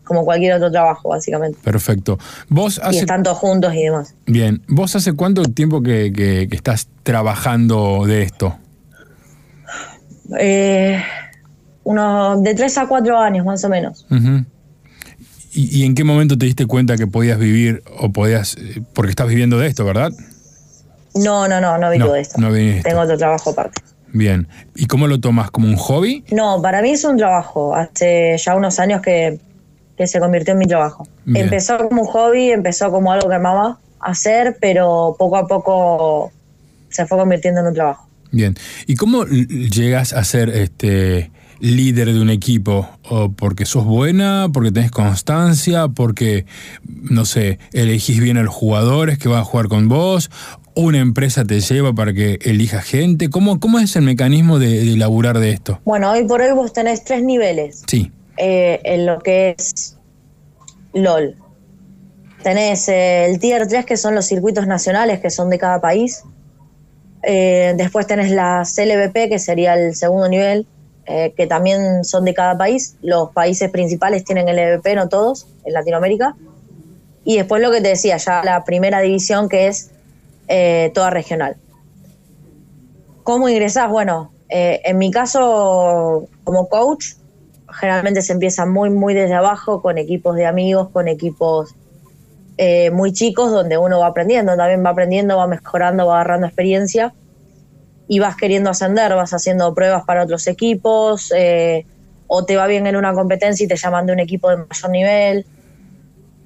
[0.04, 1.58] como cualquier otro trabajo, básicamente.
[1.62, 2.18] Perfecto.
[2.48, 4.14] Vos Y están todos juntos y demás.
[4.26, 8.58] bien, ¿vos hace cuánto tiempo que, que- que estás trabajando de esto?
[10.38, 11.02] Eh,
[11.84, 14.06] unos de 3 a 4 años más o menos.
[15.52, 19.10] ¿Y, y en qué momento te diste cuenta que podías vivir o podías, eh, porque
[19.10, 20.10] estás viviendo de esto, ¿verdad?
[21.14, 22.40] No, no, no, no vivo No, de esto.
[22.40, 22.52] no.
[22.82, 23.80] Tengo otro trabajo aparte.
[24.12, 24.48] Bien.
[24.76, 25.50] ¿Y cómo lo tomas?
[25.50, 26.24] ¿Como un hobby?
[26.30, 27.74] No, para mí es un trabajo.
[27.74, 29.38] Hace ya unos años que,
[29.96, 31.06] que se convirtió en mi trabajo.
[31.24, 31.44] Bien.
[31.44, 36.32] Empezó como un hobby, empezó como algo que amaba hacer, pero poco a poco
[36.90, 38.08] se fue convirtiendo en un trabajo.
[38.30, 38.54] Bien.
[38.86, 42.88] ¿Y cómo llegas a ser este líder de un equipo?
[43.08, 46.46] ¿O porque sos buena, porque tenés constancia, porque,
[46.84, 50.30] no sé, elegís bien a los jugadores que van a jugar con vos?
[50.76, 53.30] ¿O una empresa te lleva para que elija gente?
[53.30, 55.80] ¿Cómo, cómo es el mecanismo de, de laburar de esto?
[55.84, 58.10] Bueno, hoy por hoy vos tenés tres niveles Sí.
[58.38, 59.96] eh, en lo que es
[60.92, 61.36] LOL.
[62.42, 66.22] Tenés eh, el Tier 3, que son los circuitos nacionales, que son de cada país.
[67.22, 70.66] Eh, después tenés la CLBP, que sería el segundo nivel,
[71.06, 72.96] que también son de cada país.
[73.02, 76.34] Los países principales tienen LBP, no todos, en Latinoamérica.
[77.26, 79.90] Y después lo que te decía, ya la primera división, que es
[80.48, 81.56] eh, toda regional.
[83.22, 83.90] ¿Cómo ingresás?
[83.90, 87.14] Bueno, eh, en mi caso, como coach,
[87.72, 91.74] generalmente se empieza muy, muy desde abajo, con equipos de amigos, con equipos
[92.56, 97.14] eh, muy chicos, donde uno va aprendiendo, también va aprendiendo, va mejorando, va agarrando experiencia
[98.06, 101.86] y vas queriendo ascender, vas haciendo pruebas para otros equipos, eh,
[102.26, 104.90] o te va bien en una competencia y te llaman de un equipo de mayor
[104.90, 105.46] nivel.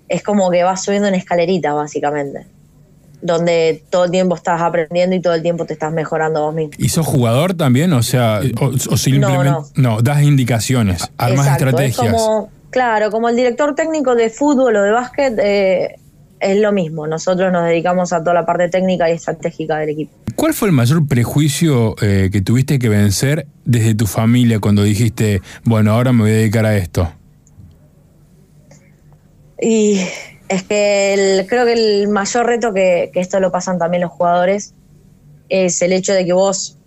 [0.08, 2.46] Es como que vas subiendo en escalerita, básicamente,
[3.20, 6.72] donde todo el tiempo estás aprendiendo y todo el tiempo te estás mejorando vos mismo.
[6.78, 7.92] ¿Y sos jugador también?
[7.92, 9.52] O sea, o, o simplemente.
[9.74, 12.06] No, das indicaciones, armas Exacto, estrategias.
[12.06, 15.96] Es como, claro, como el director técnico de fútbol o de básquet eh,
[16.40, 17.06] es lo mismo.
[17.06, 20.12] Nosotros nos dedicamos a toda la parte técnica y estratégica del equipo.
[20.36, 25.42] ¿Cuál fue el mayor prejuicio eh, que tuviste que vencer desde tu familia cuando dijiste,
[25.64, 27.12] bueno, ahora me voy a dedicar a esto?
[29.60, 30.02] Y
[30.48, 34.12] es que el- creo que el mayor reto que, que esto lo pasan también los
[34.12, 34.74] jugadores
[35.48, 36.78] es el hecho de que vos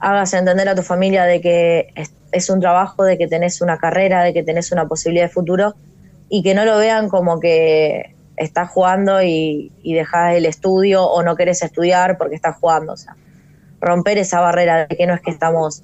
[0.00, 1.88] hagas entender a tu familia de que
[2.32, 5.74] es, un trabajo, de que tenés una carrera, de que tenés una posibilidad de futuro
[6.28, 11.22] y que no lo vean como que estás jugando y, y dejás el estudio o
[11.22, 12.92] no querés estudiar porque estás jugando.
[12.92, 13.16] O sea,
[13.80, 15.82] romper esa barrera de que no es que estamos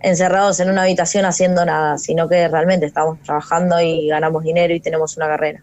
[0.00, 4.80] encerrados en una habitación haciendo nada, sino que realmente estamos trabajando y ganamos dinero y
[4.80, 5.62] tenemos una carrera.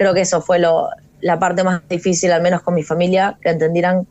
[0.00, 0.88] Creo que eso fue lo,
[1.20, 4.06] la parte más difícil, al menos con mi familia, que entendieran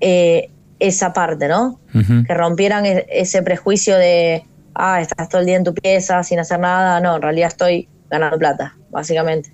[0.00, 0.50] eh,
[0.80, 1.78] esa parte, ¿no?
[2.26, 6.40] Que rompieran e- ese prejuicio de, ah, estás todo el día en tu pieza sin
[6.40, 7.00] hacer nada.
[7.00, 9.52] No, en realidad estoy ganando plata, básicamente.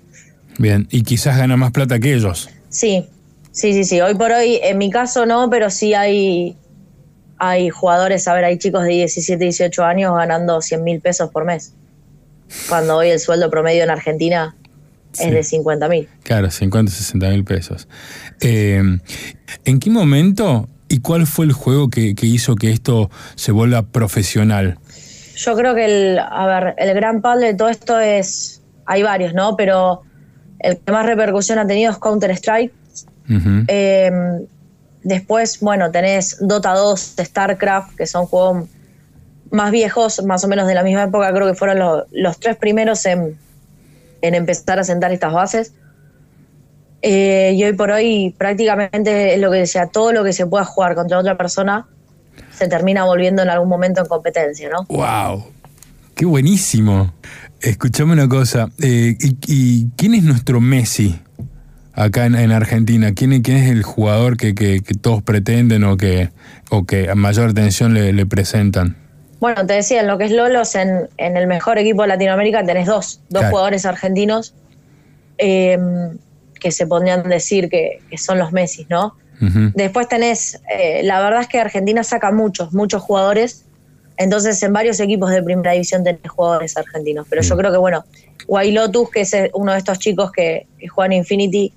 [0.57, 2.49] Bien, y quizás gana más plata que ellos.
[2.71, 3.07] Sí,
[3.53, 4.01] sí, sí, sí.
[4.01, 6.57] Hoy por hoy, en mi caso no, pero sí hay,
[7.37, 11.45] hay jugadores, a ver, hay chicos de 17, 18 años ganando 100 mil pesos por
[11.45, 11.75] mes.
[12.67, 14.57] Cuando hoy el sueldo promedio en Argentina
[15.21, 16.09] es de 50 mil.
[16.23, 17.89] Claro, 50, 60 mil pesos.
[18.41, 18.83] Eh,
[19.65, 23.83] ¿En qué momento y cuál fue el juego que, que hizo que esto se vuelva
[23.83, 24.79] profesional?
[25.37, 29.35] Yo creo que el, a ver, el gran padre de todo esto es, hay varios,
[29.35, 29.57] ¿no?
[29.57, 30.03] Pero
[30.61, 32.73] el que más repercusión ha tenido es Counter Strike.
[33.29, 33.65] Ujú.
[33.69, 34.11] Eh,
[35.03, 38.69] después, bueno, tenés Dota 2, StarCraft, que son juegos
[39.51, 42.57] más viejos, más o menos de la misma época, creo que fueron lo- los tres
[42.57, 43.37] primeros en,
[44.27, 45.73] en empezar a sentar estas bases.
[47.03, 50.65] Eh, y hoy por hoy prácticamente es lo que decía, todo lo que se pueda
[50.65, 51.87] jugar contra otra persona
[52.57, 54.85] se termina volviendo en algún momento en competencia, ¿no?
[54.89, 55.45] ¡Wow!
[56.15, 57.13] ¡Qué buenísimo!
[57.61, 58.71] Escuchame una cosa.
[58.83, 59.17] eh,
[59.47, 61.21] y, quién es nuestro Messi
[61.93, 63.13] acá en, en Argentina?
[63.15, 66.31] ¿Quién, es- quién es el jugador que, que- que todos pretenden o que,
[66.71, 68.97] o que a mayor atención le presentan?
[69.39, 72.65] Bueno, te decía, en lo que es Lolos, en, en el mejor equipo de Latinoamérica
[72.65, 73.51] tenés dos, dos Claro.
[73.51, 74.55] jugadores argentinos
[75.39, 75.79] eh,
[76.59, 79.15] que se podrían decir que, que son los Messi, ¿no?
[79.75, 83.67] Después tenés, eh, la verdad es que Argentina saca muchos, muchos jugadores,
[84.17, 88.07] entonces en varios equipos de primera división tenés jugadores argentinos, pero yo creo que, bueno,
[88.49, 91.71] Lotus, que es uno de estos chicos que, que juega en Infinity,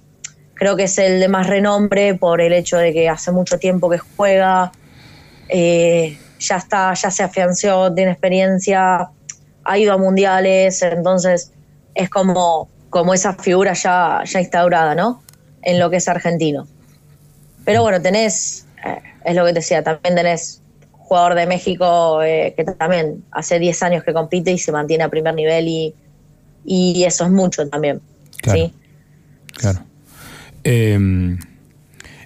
[0.53, 3.89] creo que es el de más renombre por el hecho de que hace mucho tiempo
[3.89, 4.71] que juega,
[5.49, 9.09] eh, ya está, ya se afianció, tiene experiencia,
[9.63, 11.51] ha ido a mundiales, entonces
[11.95, 15.21] es como, como esa figura ya, ya instaurada, ¿no?
[15.61, 16.67] En lo que es argentino.
[17.65, 20.61] Pero bueno, tenés, eh, es lo que te decía, también tenés
[20.91, 25.09] jugador de México eh, que también hace 10 años que compite y se mantiene a
[25.09, 25.95] primer nivel y,
[26.65, 28.01] y eso es mucho también.
[28.41, 28.59] Claro.
[28.59, 28.73] ¿sí?
[29.53, 29.79] Claro.
[30.63, 31.37] Eh,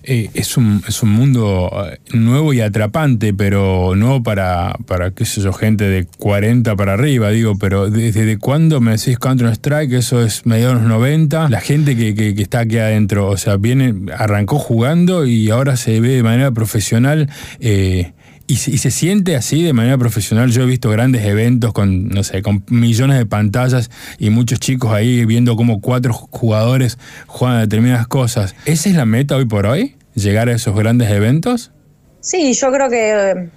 [0.04, 5.26] eh, es, un, es un mundo eh, nuevo y atrapante, pero no para, para, qué
[5.26, 9.94] sé yo, gente de 40 para arriba, digo, pero ¿desde de cuándo me decís Counter-Strike?
[9.94, 11.50] Eso es mediados de los 90.
[11.50, 15.78] La gente que, que, que está aquí adentro, o sea, viene, arrancó jugando y ahora
[15.78, 17.30] se ve de manera profesional.
[17.60, 18.14] Eh,
[18.54, 20.52] y se, siente así de manera profesional.
[20.52, 23.90] Yo he visto grandes eventos con, no sé, con millones de pantallas
[24.20, 28.56] y muchos chicos ahí viendo cómo cuatro jugadores juegan determinadas cosas.
[28.66, 29.96] ¿Esa es la meta hoy por hoy?
[30.14, 31.72] ¿Llegar a esos grandes eventos?
[32.20, 33.50] Sí, yo creo que eh,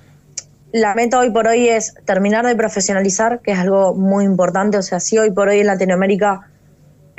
[0.72, 4.78] la meta hoy por hoy es terminar de profesionalizar, que es algo muy importante.
[4.78, 6.48] O sea, sí, hoy por hoy en Latinoamérica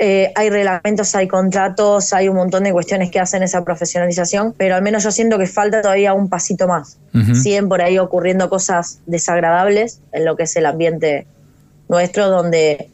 [0.00, 4.76] eh, hay reglamentos, hay contratos, hay un montón de cuestiones que hacen esa profesionalización, pero
[4.76, 6.98] al menos yo siento que falta todavía un pasito más.
[7.14, 7.34] Ujú.
[7.34, 11.26] Siguen por ahí ocurriendo cosas desagradables en lo que es el ambiente
[11.88, 12.90] nuestro, donde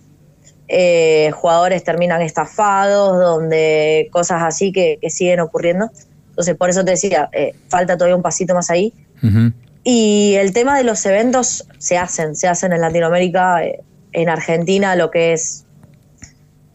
[0.68, 5.90] eh, jugadores terminan estafados, donde cosas así que, que siguen ocurriendo.
[6.30, 8.92] Entonces, por eso te decía, eh, falta todavía un pasito más ahí.
[9.82, 13.62] Y el tema de los eventos se hacen, se hacen en Latinoamérica,
[14.12, 15.63] en Argentina, lo que es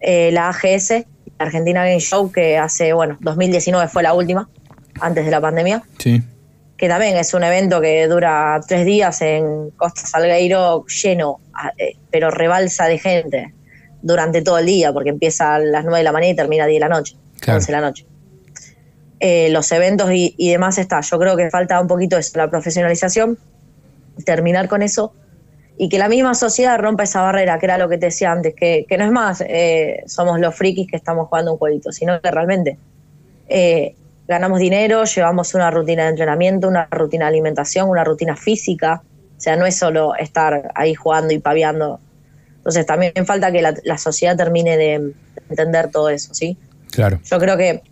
[0.01, 1.05] eh, la AGS,
[1.37, 4.49] Argentina Game Show, que hace, bueno, 2019 fue la última,
[4.99, 6.21] antes de la pandemia, Sí.
[6.77, 11.39] que también es un evento que dura tres días en Costa Salgueiro lleno,
[11.77, 13.53] eh, pero rebalsa de gente
[14.01, 16.67] durante todo el día, porque empieza a las 9 de la mañana y termina a
[16.67, 17.57] 10 de la noche, Claro.
[17.59, 18.05] 11 de la noche.
[19.21, 21.01] Eh, los eventos y, y demás está.
[21.01, 23.37] Yo creo que falta un poquito eso, la profesionalización,
[24.25, 25.13] terminar con eso
[25.81, 28.53] y que la misma sociedad rompa esa barrera, que era lo que te decía antes,
[28.53, 32.19] que, que no es más, eh, somos los frikis que estamos jugando un jueguito, sino
[32.19, 32.77] que realmente
[33.47, 33.95] eh,
[34.27, 39.01] ganamos dinero, llevamos una rutina de entrenamiento, una rutina de alimentación, una rutina física,
[39.37, 42.01] o sea, no es solo estar ahí jugando y paviando.
[42.57, 45.13] Entonces también falta que la, la sociedad termine de
[45.49, 46.57] entender todo eso, ¿sí?
[46.91, 47.21] Claro.
[47.23, 47.83] Yo creo que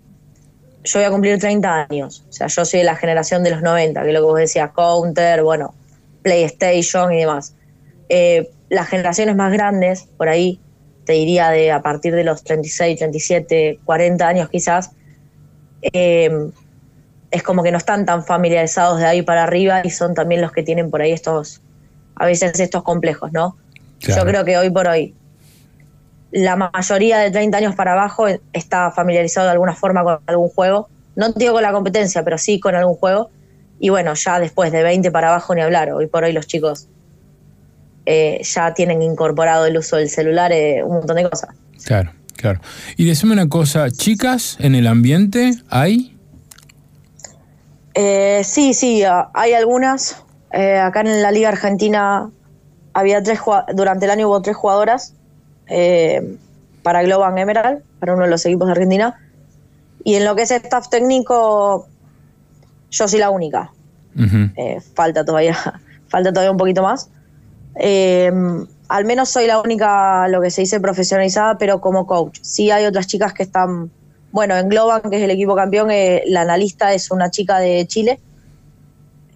[0.83, 2.25] yo voy a cumplir 30 años.
[2.27, 4.39] O sea, yo soy de la generación de los 90, que es lo que vos
[4.39, 5.73] decías, Counter, bueno,
[6.21, 7.53] PlayStation y demás.
[8.09, 10.59] Eh, las generaciones más grandes, por ahí,
[11.05, 14.91] te diría de a partir de los 36, 37, 40 años quizás,
[15.81, 16.29] eh,
[17.31, 20.51] es como que no están tan familiarizados de ahí para arriba y son también los
[20.51, 21.61] que tienen por ahí estos,
[22.15, 23.57] a veces estos complejos, ¿no?
[23.99, 24.21] Claro.
[24.21, 25.15] Yo creo que hoy por hoy
[26.31, 30.89] la mayoría de 30 años para abajo está familiarizado de alguna forma con algún juego.
[31.15, 33.29] No digo con la competencia, pero sí con algún juego.
[33.79, 35.91] Y bueno, ya después de 20 para abajo ni hablar.
[35.91, 36.87] Hoy por hoy los chicos
[38.09, 41.49] eh, ya tienen incorporado el uso del celular, eh, un montón de cosas.
[41.83, 42.61] Claro, claro.
[42.95, 46.17] Y decime una cosa, chicas en el ambiente, ¿hay?
[47.93, 49.03] Eh, sí, sí,
[49.33, 50.23] hay algunas.
[50.53, 52.29] Eh, acá en la Liga Argentina
[52.93, 53.41] había tres
[53.73, 55.13] durante el año hubo tres jugadoras
[55.67, 56.37] eh,
[56.83, 59.19] para Globan Emerald, para uno de los equipos de Argentina.
[60.05, 61.89] Y en lo que es staff técnico,
[62.89, 63.73] yo soy la única.
[64.95, 65.57] Falta todavía,
[66.07, 67.09] falta todavía un poquito más.
[67.79, 68.31] Eh,
[68.89, 72.39] al menos soy la única, lo que se dice, profesionalizada, pero como coach.
[72.41, 73.91] Sí hay otras chicas que están,
[74.31, 77.85] bueno, en Globan, que es el equipo campeón, eh, la analista es una chica de
[77.87, 78.19] Chile.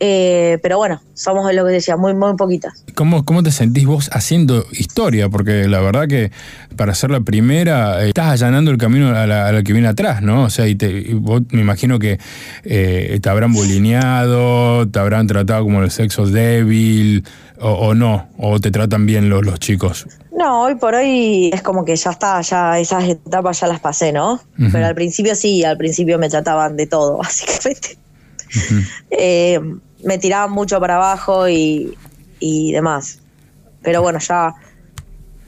[0.04, 2.84] Eh, pero bueno, somos lo que decía, muy, muy poquitas.
[2.96, 5.30] ¿Cómo, ¿Cómo te sentís vos haciendo historia?
[5.30, 6.32] Porque la verdad que
[6.76, 10.46] para ser la primera estás allanando el camino a la, que viene atrás, ¿no?
[10.46, 12.18] O sea, y, te, y vos me imagino que
[12.64, 17.24] te habrán bulineado, te habrán tratado como el sexo débil,
[17.62, 20.08] o, o no, o te tratan bien los, los chicos.
[20.32, 24.12] No, hoy por hoy es como que ya está, ya esas etapas ya las pasé,
[24.12, 24.42] ¿no?
[24.72, 27.98] Pero al principio sí, al principio me trataban de todo, básicamente.
[29.12, 29.60] Eh,
[30.04, 31.96] me tiraban mucho para abajo y,
[32.40, 33.20] y demás.
[33.84, 34.54] Pero bueno, ya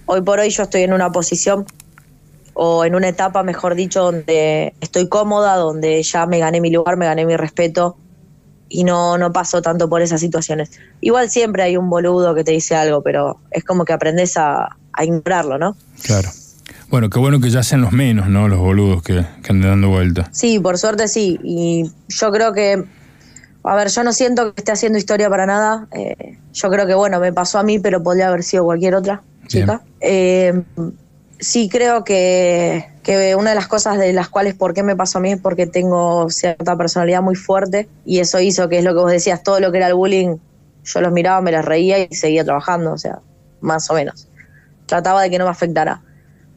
[0.05, 1.65] hoy por hoy yo estoy en una posición
[2.53, 6.97] o en una etapa, mejor dicho, donde estoy cómoda, donde ya me gané mi lugar,
[6.97, 7.97] me gané mi respeto
[8.73, 10.71] y no, no paso tanto por esas situaciones.
[10.99, 14.75] Igual siempre hay un boludo que te dice algo, pero es como que aprendes a,
[14.93, 15.77] a ignorarlo, ¿no?
[16.01, 16.29] Claro.
[16.89, 18.47] Bueno, qué bueno que ya sean los menos, ¿no?
[18.47, 20.27] Los boludos que, que anden dando vuelta.
[20.31, 21.39] Sí, por suerte sí.
[21.43, 22.83] Y yo creo que,
[23.63, 25.87] a ver, yo no siento que esté haciendo historia para nada.
[25.91, 29.21] Eh, yo creo que, bueno, me pasó a mí, pero podría haber sido cualquier otra
[29.47, 29.81] chica.
[30.01, 30.63] Eh,
[31.43, 35.19] sí creo que, que una de las cosas de las cuales por qué me pasó
[35.19, 38.93] a mí es porque tengo cierta personalidad muy fuerte y eso hizo que es lo
[38.93, 40.37] que vos decías, todo lo que era el bullying,
[40.83, 43.19] yo los miraba, me las reía y seguía trabajando, o sea,
[43.61, 44.27] más o menos.
[44.85, 46.01] Trataba de que no me afectara.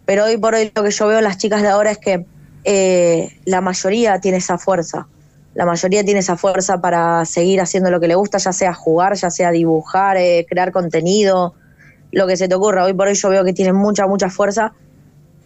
[0.04, 2.24] Pero hoy por hoy lo que yo veo en las chicas de ahora es que
[2.64, 5.06] eh, la mayoría tiene esa fuerza.
[5.54, 9.14] la mayoría tiene esa fuerza para seguir haciendo lo que le gusta, ya sea jugar,
[9.14, 11.54] ya sea dibujar, eh, crear contenido,
[12.12, 12.84] lo que se te ocurra.
[12.84, 14.72] Hoy por hoy yo veo que tienen mucha, mucha fuerza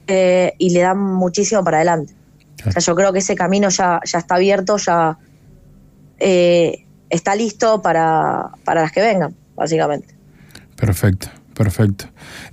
[0.07, 2.15] eh, y le dan muchísimo para adelante.
[2.67, 5.17] O sea, yo creo que ese camino ya, ya está abierto, ya
[6.19, 10.15] eh, está listo para, para las que vengan, básicamente.
[10.77, 12.07] Perfecto, perfecto.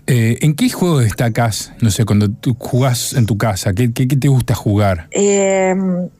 [0.05, 3.73] Eh, ¿En qué juego destacas, no sé, cuando tú jugás en tu casa?
[3.73, 5.07] ¿Qué, qué- qué te gusta jugar?
[5.11, 5.75] Eh,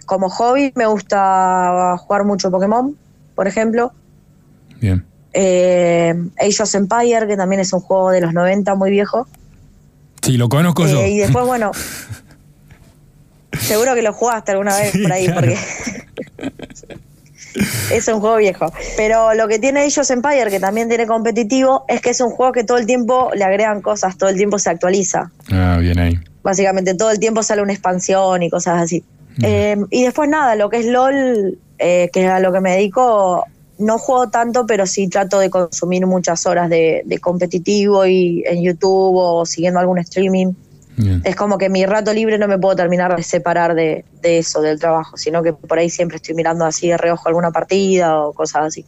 [0.06, 2.96] como hobby me gusta jugar mucho Pokémon,
[3.36, 3.94] por ejemplo.
[4.82, 5.06] Bien.
[5.40, 9.28] Eh, Age of Empire, que también es un juego de los 90 muy viejo.
[10.24, 11.00] Sí, lo conozco yo.
[11.00, 11.72] Eh, y después, bueno,
[13.60, 15.42] seguro que lo jugaste alguna vez Sí, por ahí, claro.
[15.42, 15.58] porque
[17.92, 18.74] es un juego viejo.
[18.96, 22.32] Pero lo que tiene Age of Empire, que también tiene competitivo, es que es un
[22.32, 25.30] juego que todo el tiempo le agregan cosas, todo el tiempo se actualiza.
[25.52, 26.20] Ah, bien ahí.
[26.42, 29.04] Básicamente todo el tiempo sale una expansión y cosas así.
[29.44, 32.72] Eh, y después nada, lo que es LOL, eh, que es a lo que me
[32.72, 33.46] dedico,
[33.80, 38.64] no juego tanto, pero sí trato de consumir muchas horas de, de competitivo y en
[38.64, 40.54] YouTube o siguiendo algún streaming.
[40.96, 41.22] Bien.
[41.26, 44.62] Es como que mi rato libre no me puedo terminar de separar de, de eso,
[44.62, 48.34] del trabajo, sino que por ahí siempre estoy mirando así de reojo alguna partida o
[48.34, 48.86] cosas así.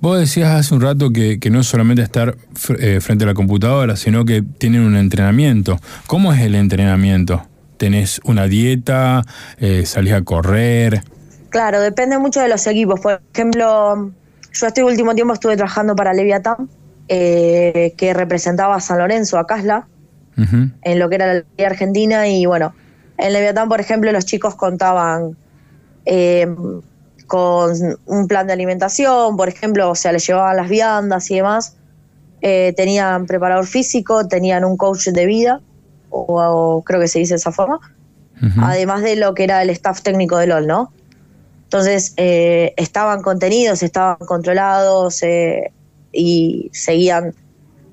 [0.00, 2.36] Vos decías hace un rato que, que no es solamente estar
[2.78, 5.78] eh, frente a la computadora, sino que tienen un entrenamiento.
[6.06, 7.42] ¿Cómo es el entrenamiento?
[7.76, 9.24] ¿Tenés una dieta?
[9.58, 11.02] Eh, ¿Salís a correr?
[11.54, 12.98] Claro, depende mucho de los equipos.
[12.98, 14.10] Por ejemplo,
[14.52, 16.68] yo este último tiempo estuve trabajando para Leviatán,
[17.06, 19.86] eh, que representaba a San Lorenzo, a Casla,
[20.36, 22.26] en lo que era la Liga Argentina.
[22.26, 22.74] Y bueno,
[23.18, 25.36] en Leviatán, por ejemplo, los chicos contaban
[26.06, 26.52] eh,
[27.28, 27.72] con
[28.06, 31.76] un plan de alimentación, por ejemplo, o sea, les llevaban las viandas y demás.
[32.40, 35.60] Eh, tenían preparador físico, tenían un coach de vida,
[36.10, 37.78] o, o creo que se dice de esa forma
[38.60, 40.92] además de lo que era el staff técnico de LOL, ¿no?
[41.74, 45.72] Entonces, eh, estaban contenidos, estaban controlados eh,
[46.12, 47.34] y seguían.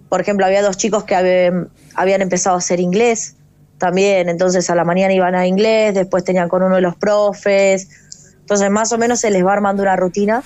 [0.07, 3.37] Por ejemplo, había dos chicos que habían, habían empezado a hacer inglés
[3.79, 7.89] también, entonces a la mañana iban a inglés, después tenían con uno de los profes.
[8.41, 10.43] Entonces, más o menos se les va armando una rutina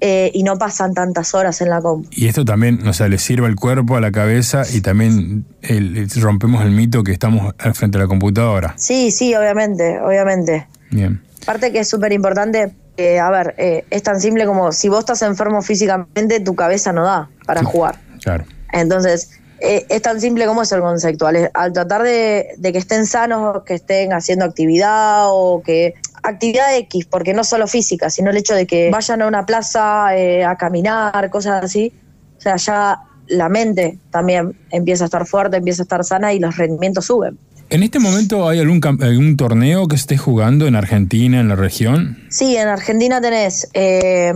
[0.00, 2.08] eh, y no pasan tantas horas en la compu.
[2.12, 5.96] Y esto también, o sea, le sirve al cuerpo, a la cabeza y también el-
[5.96, 8.74] el- rompemos el mito que estamos frente de la computadora.
[8.76, 10.68] Sí, sí, obviamente, obviamente.
[10.90, 11.22] Bien.
[11.42, 15.00] Aparte que es súper importante, eh, a ver, eh, es tan simple como si vos
[15.00, 17.96] estás enfermo físicamente, tu cabeza no da para jugar.
[18.22, 18.44] Claro.
[18.72, 19.30] Entonces,
[19.60, 21.26] eh, es tan simple como eso el concepto.
[21.26, 25.94] Al, al tratar de, de que estén sanos, que estén haciendo actividad o que...
[26.22, 30.14] Actividad X, porque no solo física, sino el hecho de que vayan a una plaza
[30.14, 31.94] eh, a caminar, cosas así.
[32.36, 36.38] O sea, ya la mente también empieza a estar fuerte, empieza a estar sana y
[36.38, 37.38] los rendimientos suben.
[37.70, 42.18] ¿En este momento hay algún, algún torneo que esté jugando en Argentina, en la región?
[42.28, 44.32] Sí, en Argentina tenés eh,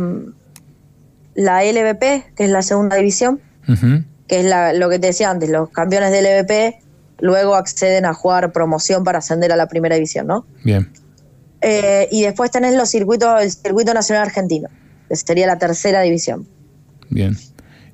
[1.35, 3.41] la LVP, que es la segunda división,
[4.29, 6.79] que es la- lo que te decía antes, los campeones de LVP
[7.21, 10.47] luego acceden a jugar promoción para ascender a la primera división, ¿no?
[10.65, 10.91] Bien.
[11.61, 14.69] Eh, y después tenés los circuitos, el circuito nacional argentino,
[15.09, 16.47] que sería la tercera división.
[17.09, 17.37] Bien.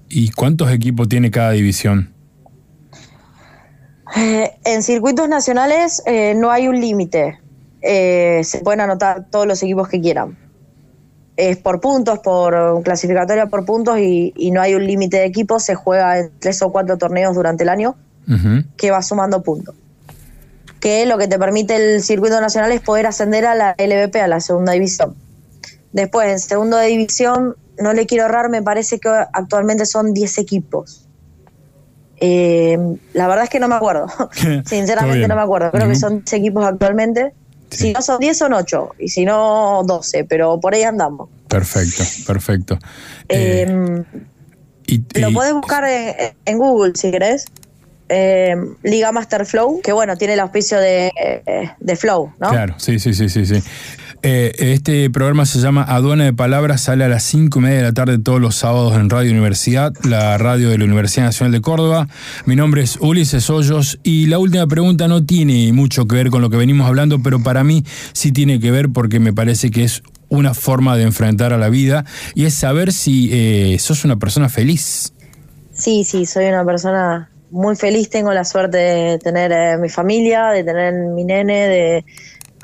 [0.09, 2.13] ¿Y cuántos equipos tiene cada división?
[4.17, 7.39] Eh, en circuitos nacionales eh, no hay un límite.
[7.83, 10.37] Eh, se pueden anotar todos los equipos que quieran.
[11.37, 15.65] Es por puntos, por clasificatoria por puntos y, y no hay un límite de equipos.
[15.65, 17.97] Se juega en tres o cuatro torneos durante el año
[18.77, 19.75] que va sumando puntos.
[20.79, 24.29] Que lo que te permite el circuito nacional es poder ascender a la LVP, a
[24.29, 25.17] la segunda división.
[25.93, 31.09] Después, en segunda división, no le quiero errar, me parece que actualmente son 10 equipos.
[32.21, 32.79] Eh,
[33.15, 34.07] la verdad es que no me acuerdo.
[34.67, 35.71] Sinceramente no me acuerdo.
[35.71, 37.33] Creo que son 10 equipos actualmente.
[37.71, 38.91] Si no son 10, son 8.
[38.99, 40.25] Y si no, 12.
[40.25, 41.29] Pero por ahí andamos.
[41.49, 42.79] Perfecto, perfecto.
[43.29, 44.05] Eh, Eh,
[44.87, 47.47] y, Lo y- podés buscar en, en Google si querés.
[48.13, 52.51] Eh, Liga Master Flow, que bueno, tiene el auspicio de, eh, de Flow, ¿no?
[52.51, 53.63] Claro, sí, sí, sí, sí, sí.
[54.23, 57.85] Eh, este programa se llama Aduana de Palabras, sale a las cinco y media de
[57.85, 61.63] la tarde todos los sábados en Radio Universidad, la radio de la Universidad Nacional de
[61.63, 62.07] Córdoba.
[62.45, 66.43] Mi nombre es Ulises Hoyos y la última pregunta no tiene mucho que ver con
[66.43, 69.85] lo que venimos hablando, pero para mí sí tiene que ver porque me parece que
[69.85, 72.05] es una forma de enfrentar a la vida
[72.35, 75.15] y es saber si eh, sos una persona feliz.
[75.73, 80.51] Sí, sí, soy una persona muy feliz, tengo la suerte de tener eh, mi familia,
[80.51, 82.05] de tener mi nene, de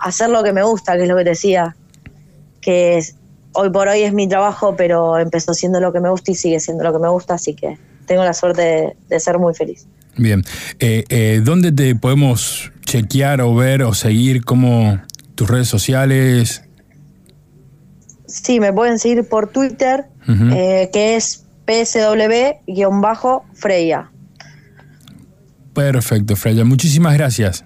[0.01, 1.75] hacer lo que me gusta, que es lo que te decía,
[2.61, 3.17] que es-
[3.53, 6.61] hoy por hoy es mi trabajo, pero empezó siendo lo que me gusta y sigue
[6.61, 9.87] siendo lo que me gusta, así que tengo la suerte de, de ser muy feliz.
[10.19, 10.43] Bien,
[10.79, 15.01] eh, eh, ¿dónde te podemos chequear o ver o seguir como
[15.35, 16.63] tus redes sociales?
[18.27, 24.11] sí, me pueden seguir por Twitter, eh, que es PSW-Freya.
[25.75, 26.65] Perfecto, Freya.
[26.65, 27.65] Muchísimas gracias.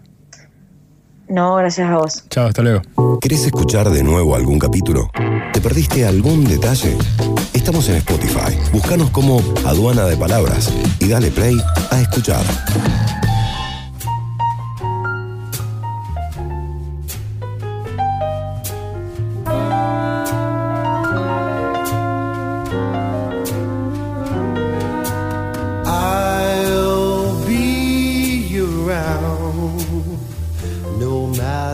[1.31, 2.25] No, gracias a vos.
[2.29, 2.83] Chao, hasta luego.
[3.21, 5.11] ¿Querés escuchar de nuevo algún capítulo?
[5.53, 6.97] ¿Te perdiste algún detalle?
[7.55, 8.59] Estamos en Spotify.
[8.73, 11.57] Búscanos como Aduana de Palabras y dale play
[11.93, 12.45] a escuchar.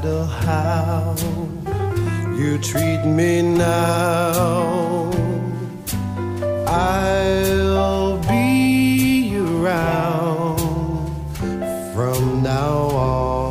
[0.06, 1.16] Matter how
[2.38, 5.10] you treat me now.
[6.66, 10.58] I'll be around
[11.94, 12.78] from now
[13.10, 13.46] on.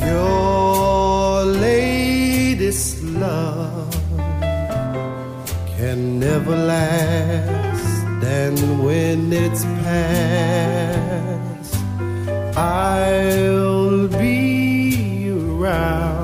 [0.00, 3.94] Your latest love
[5.76, 7.57] can never last,
[8.24, 11.74] and when it's past,
[12.56, 16.17] I'll be around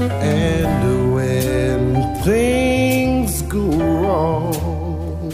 [0.00, 5.32] and when things go wrong,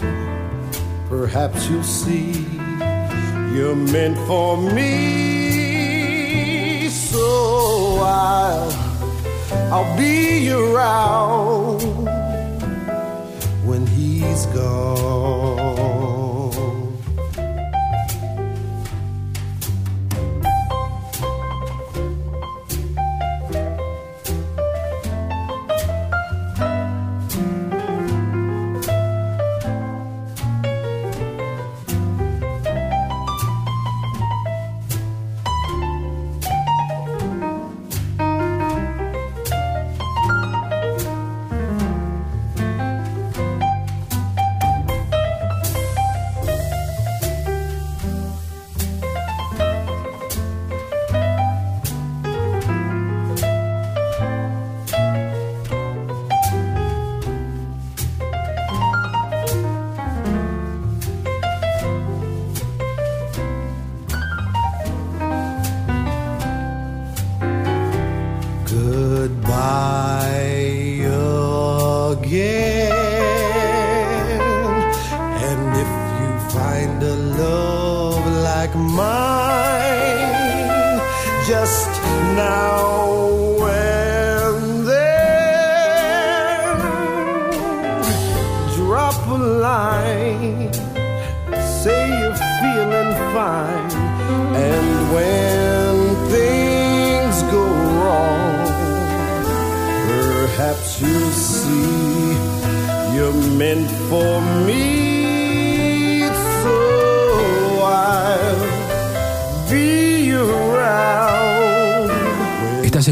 [1.09, 2.45] perhaps you'll see
[3.55, 4.89] you're meant for me.
[6.89, 8.73] So I'll
[9.73, 11.83] I'll be around
[13.65, 15.76] when he's gone.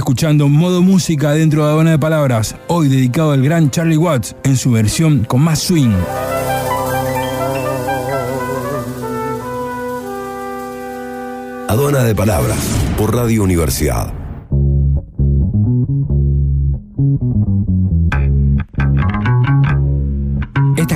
[0.05, 4.55] Escuchando Modo Música dentro de Aduana de Palabras, hoy dedicado al gran Charlie Watts en
[4.55, 5.95] su versión con más swing.
[11.71, 12.59] Aduana de Palabras
[12.99, 14.24] por Radio Universidad.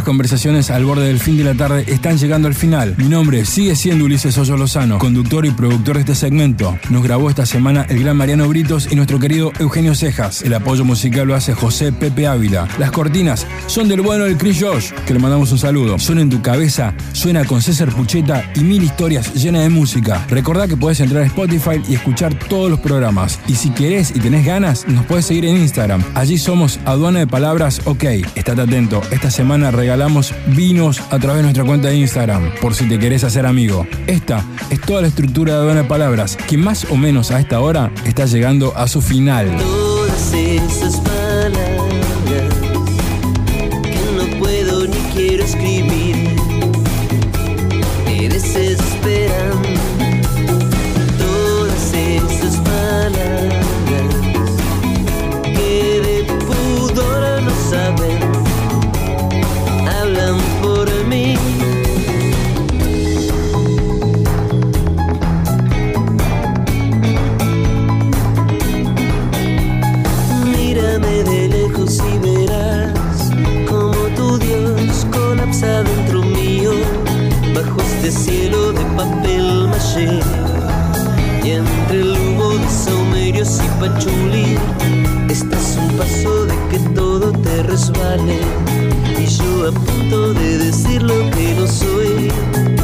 [0.09, 2.94] Conversaciones al borde del fin de la tarde están llegando al final.
[2.96, 6.78] Mi nombre sigue siendo Ulises Hoyo Lozano, conductor y productor de este segmento.
[6.88, 10.40] Nos grabó esta semana el gran Mariano Britos y nuestro querido Eugenio Cejas.
[10.40, 12.66] El apoyo musical lo hace José Pepe Ávila.
[12.78, 15.98] Las cortinas son del bueno del Chris Josh, que le mandamos un saludo.
[15.98, 20.26] Suena en tu cabeza, suena con César Pucheta y mil historias llenas de música.
[20.30, 23.40] Recordá que podés entrar a Spotify y escuchar todos los programas.
[23.46, 26.02] Y si querés y tenés ganas, nos podés seguir en Instagram.
[26.14, 28.04] Allí somos Aduana de Palabras OK.
[28.34, 29.97] Estate atento, esta semana regalamos
[30.46, 33.86] vinos a través de nuestra cuenta de Instagram, por si te querés hacer amigo.
[34.07, 37.90] Esta es toda la estructura de Aduana Palabras, que más o menos a esta hora
[38.05, 39.49] está llegando a su final.
[79.97, 84.59] y entre el humo de saumerios y pachuli
[85.30, 88.39] estás un paso de que todo te resbale.
[89.18, 92.78] Y yo a punto de decir lo que no soy.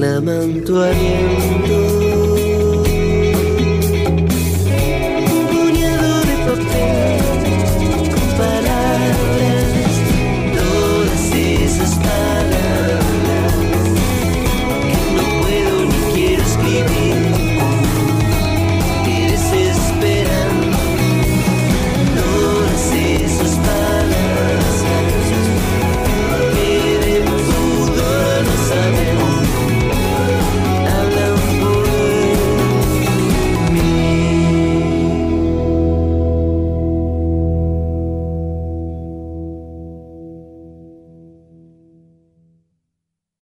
[0.00, 0.30] 那么
[0.64, 1.37] 多年。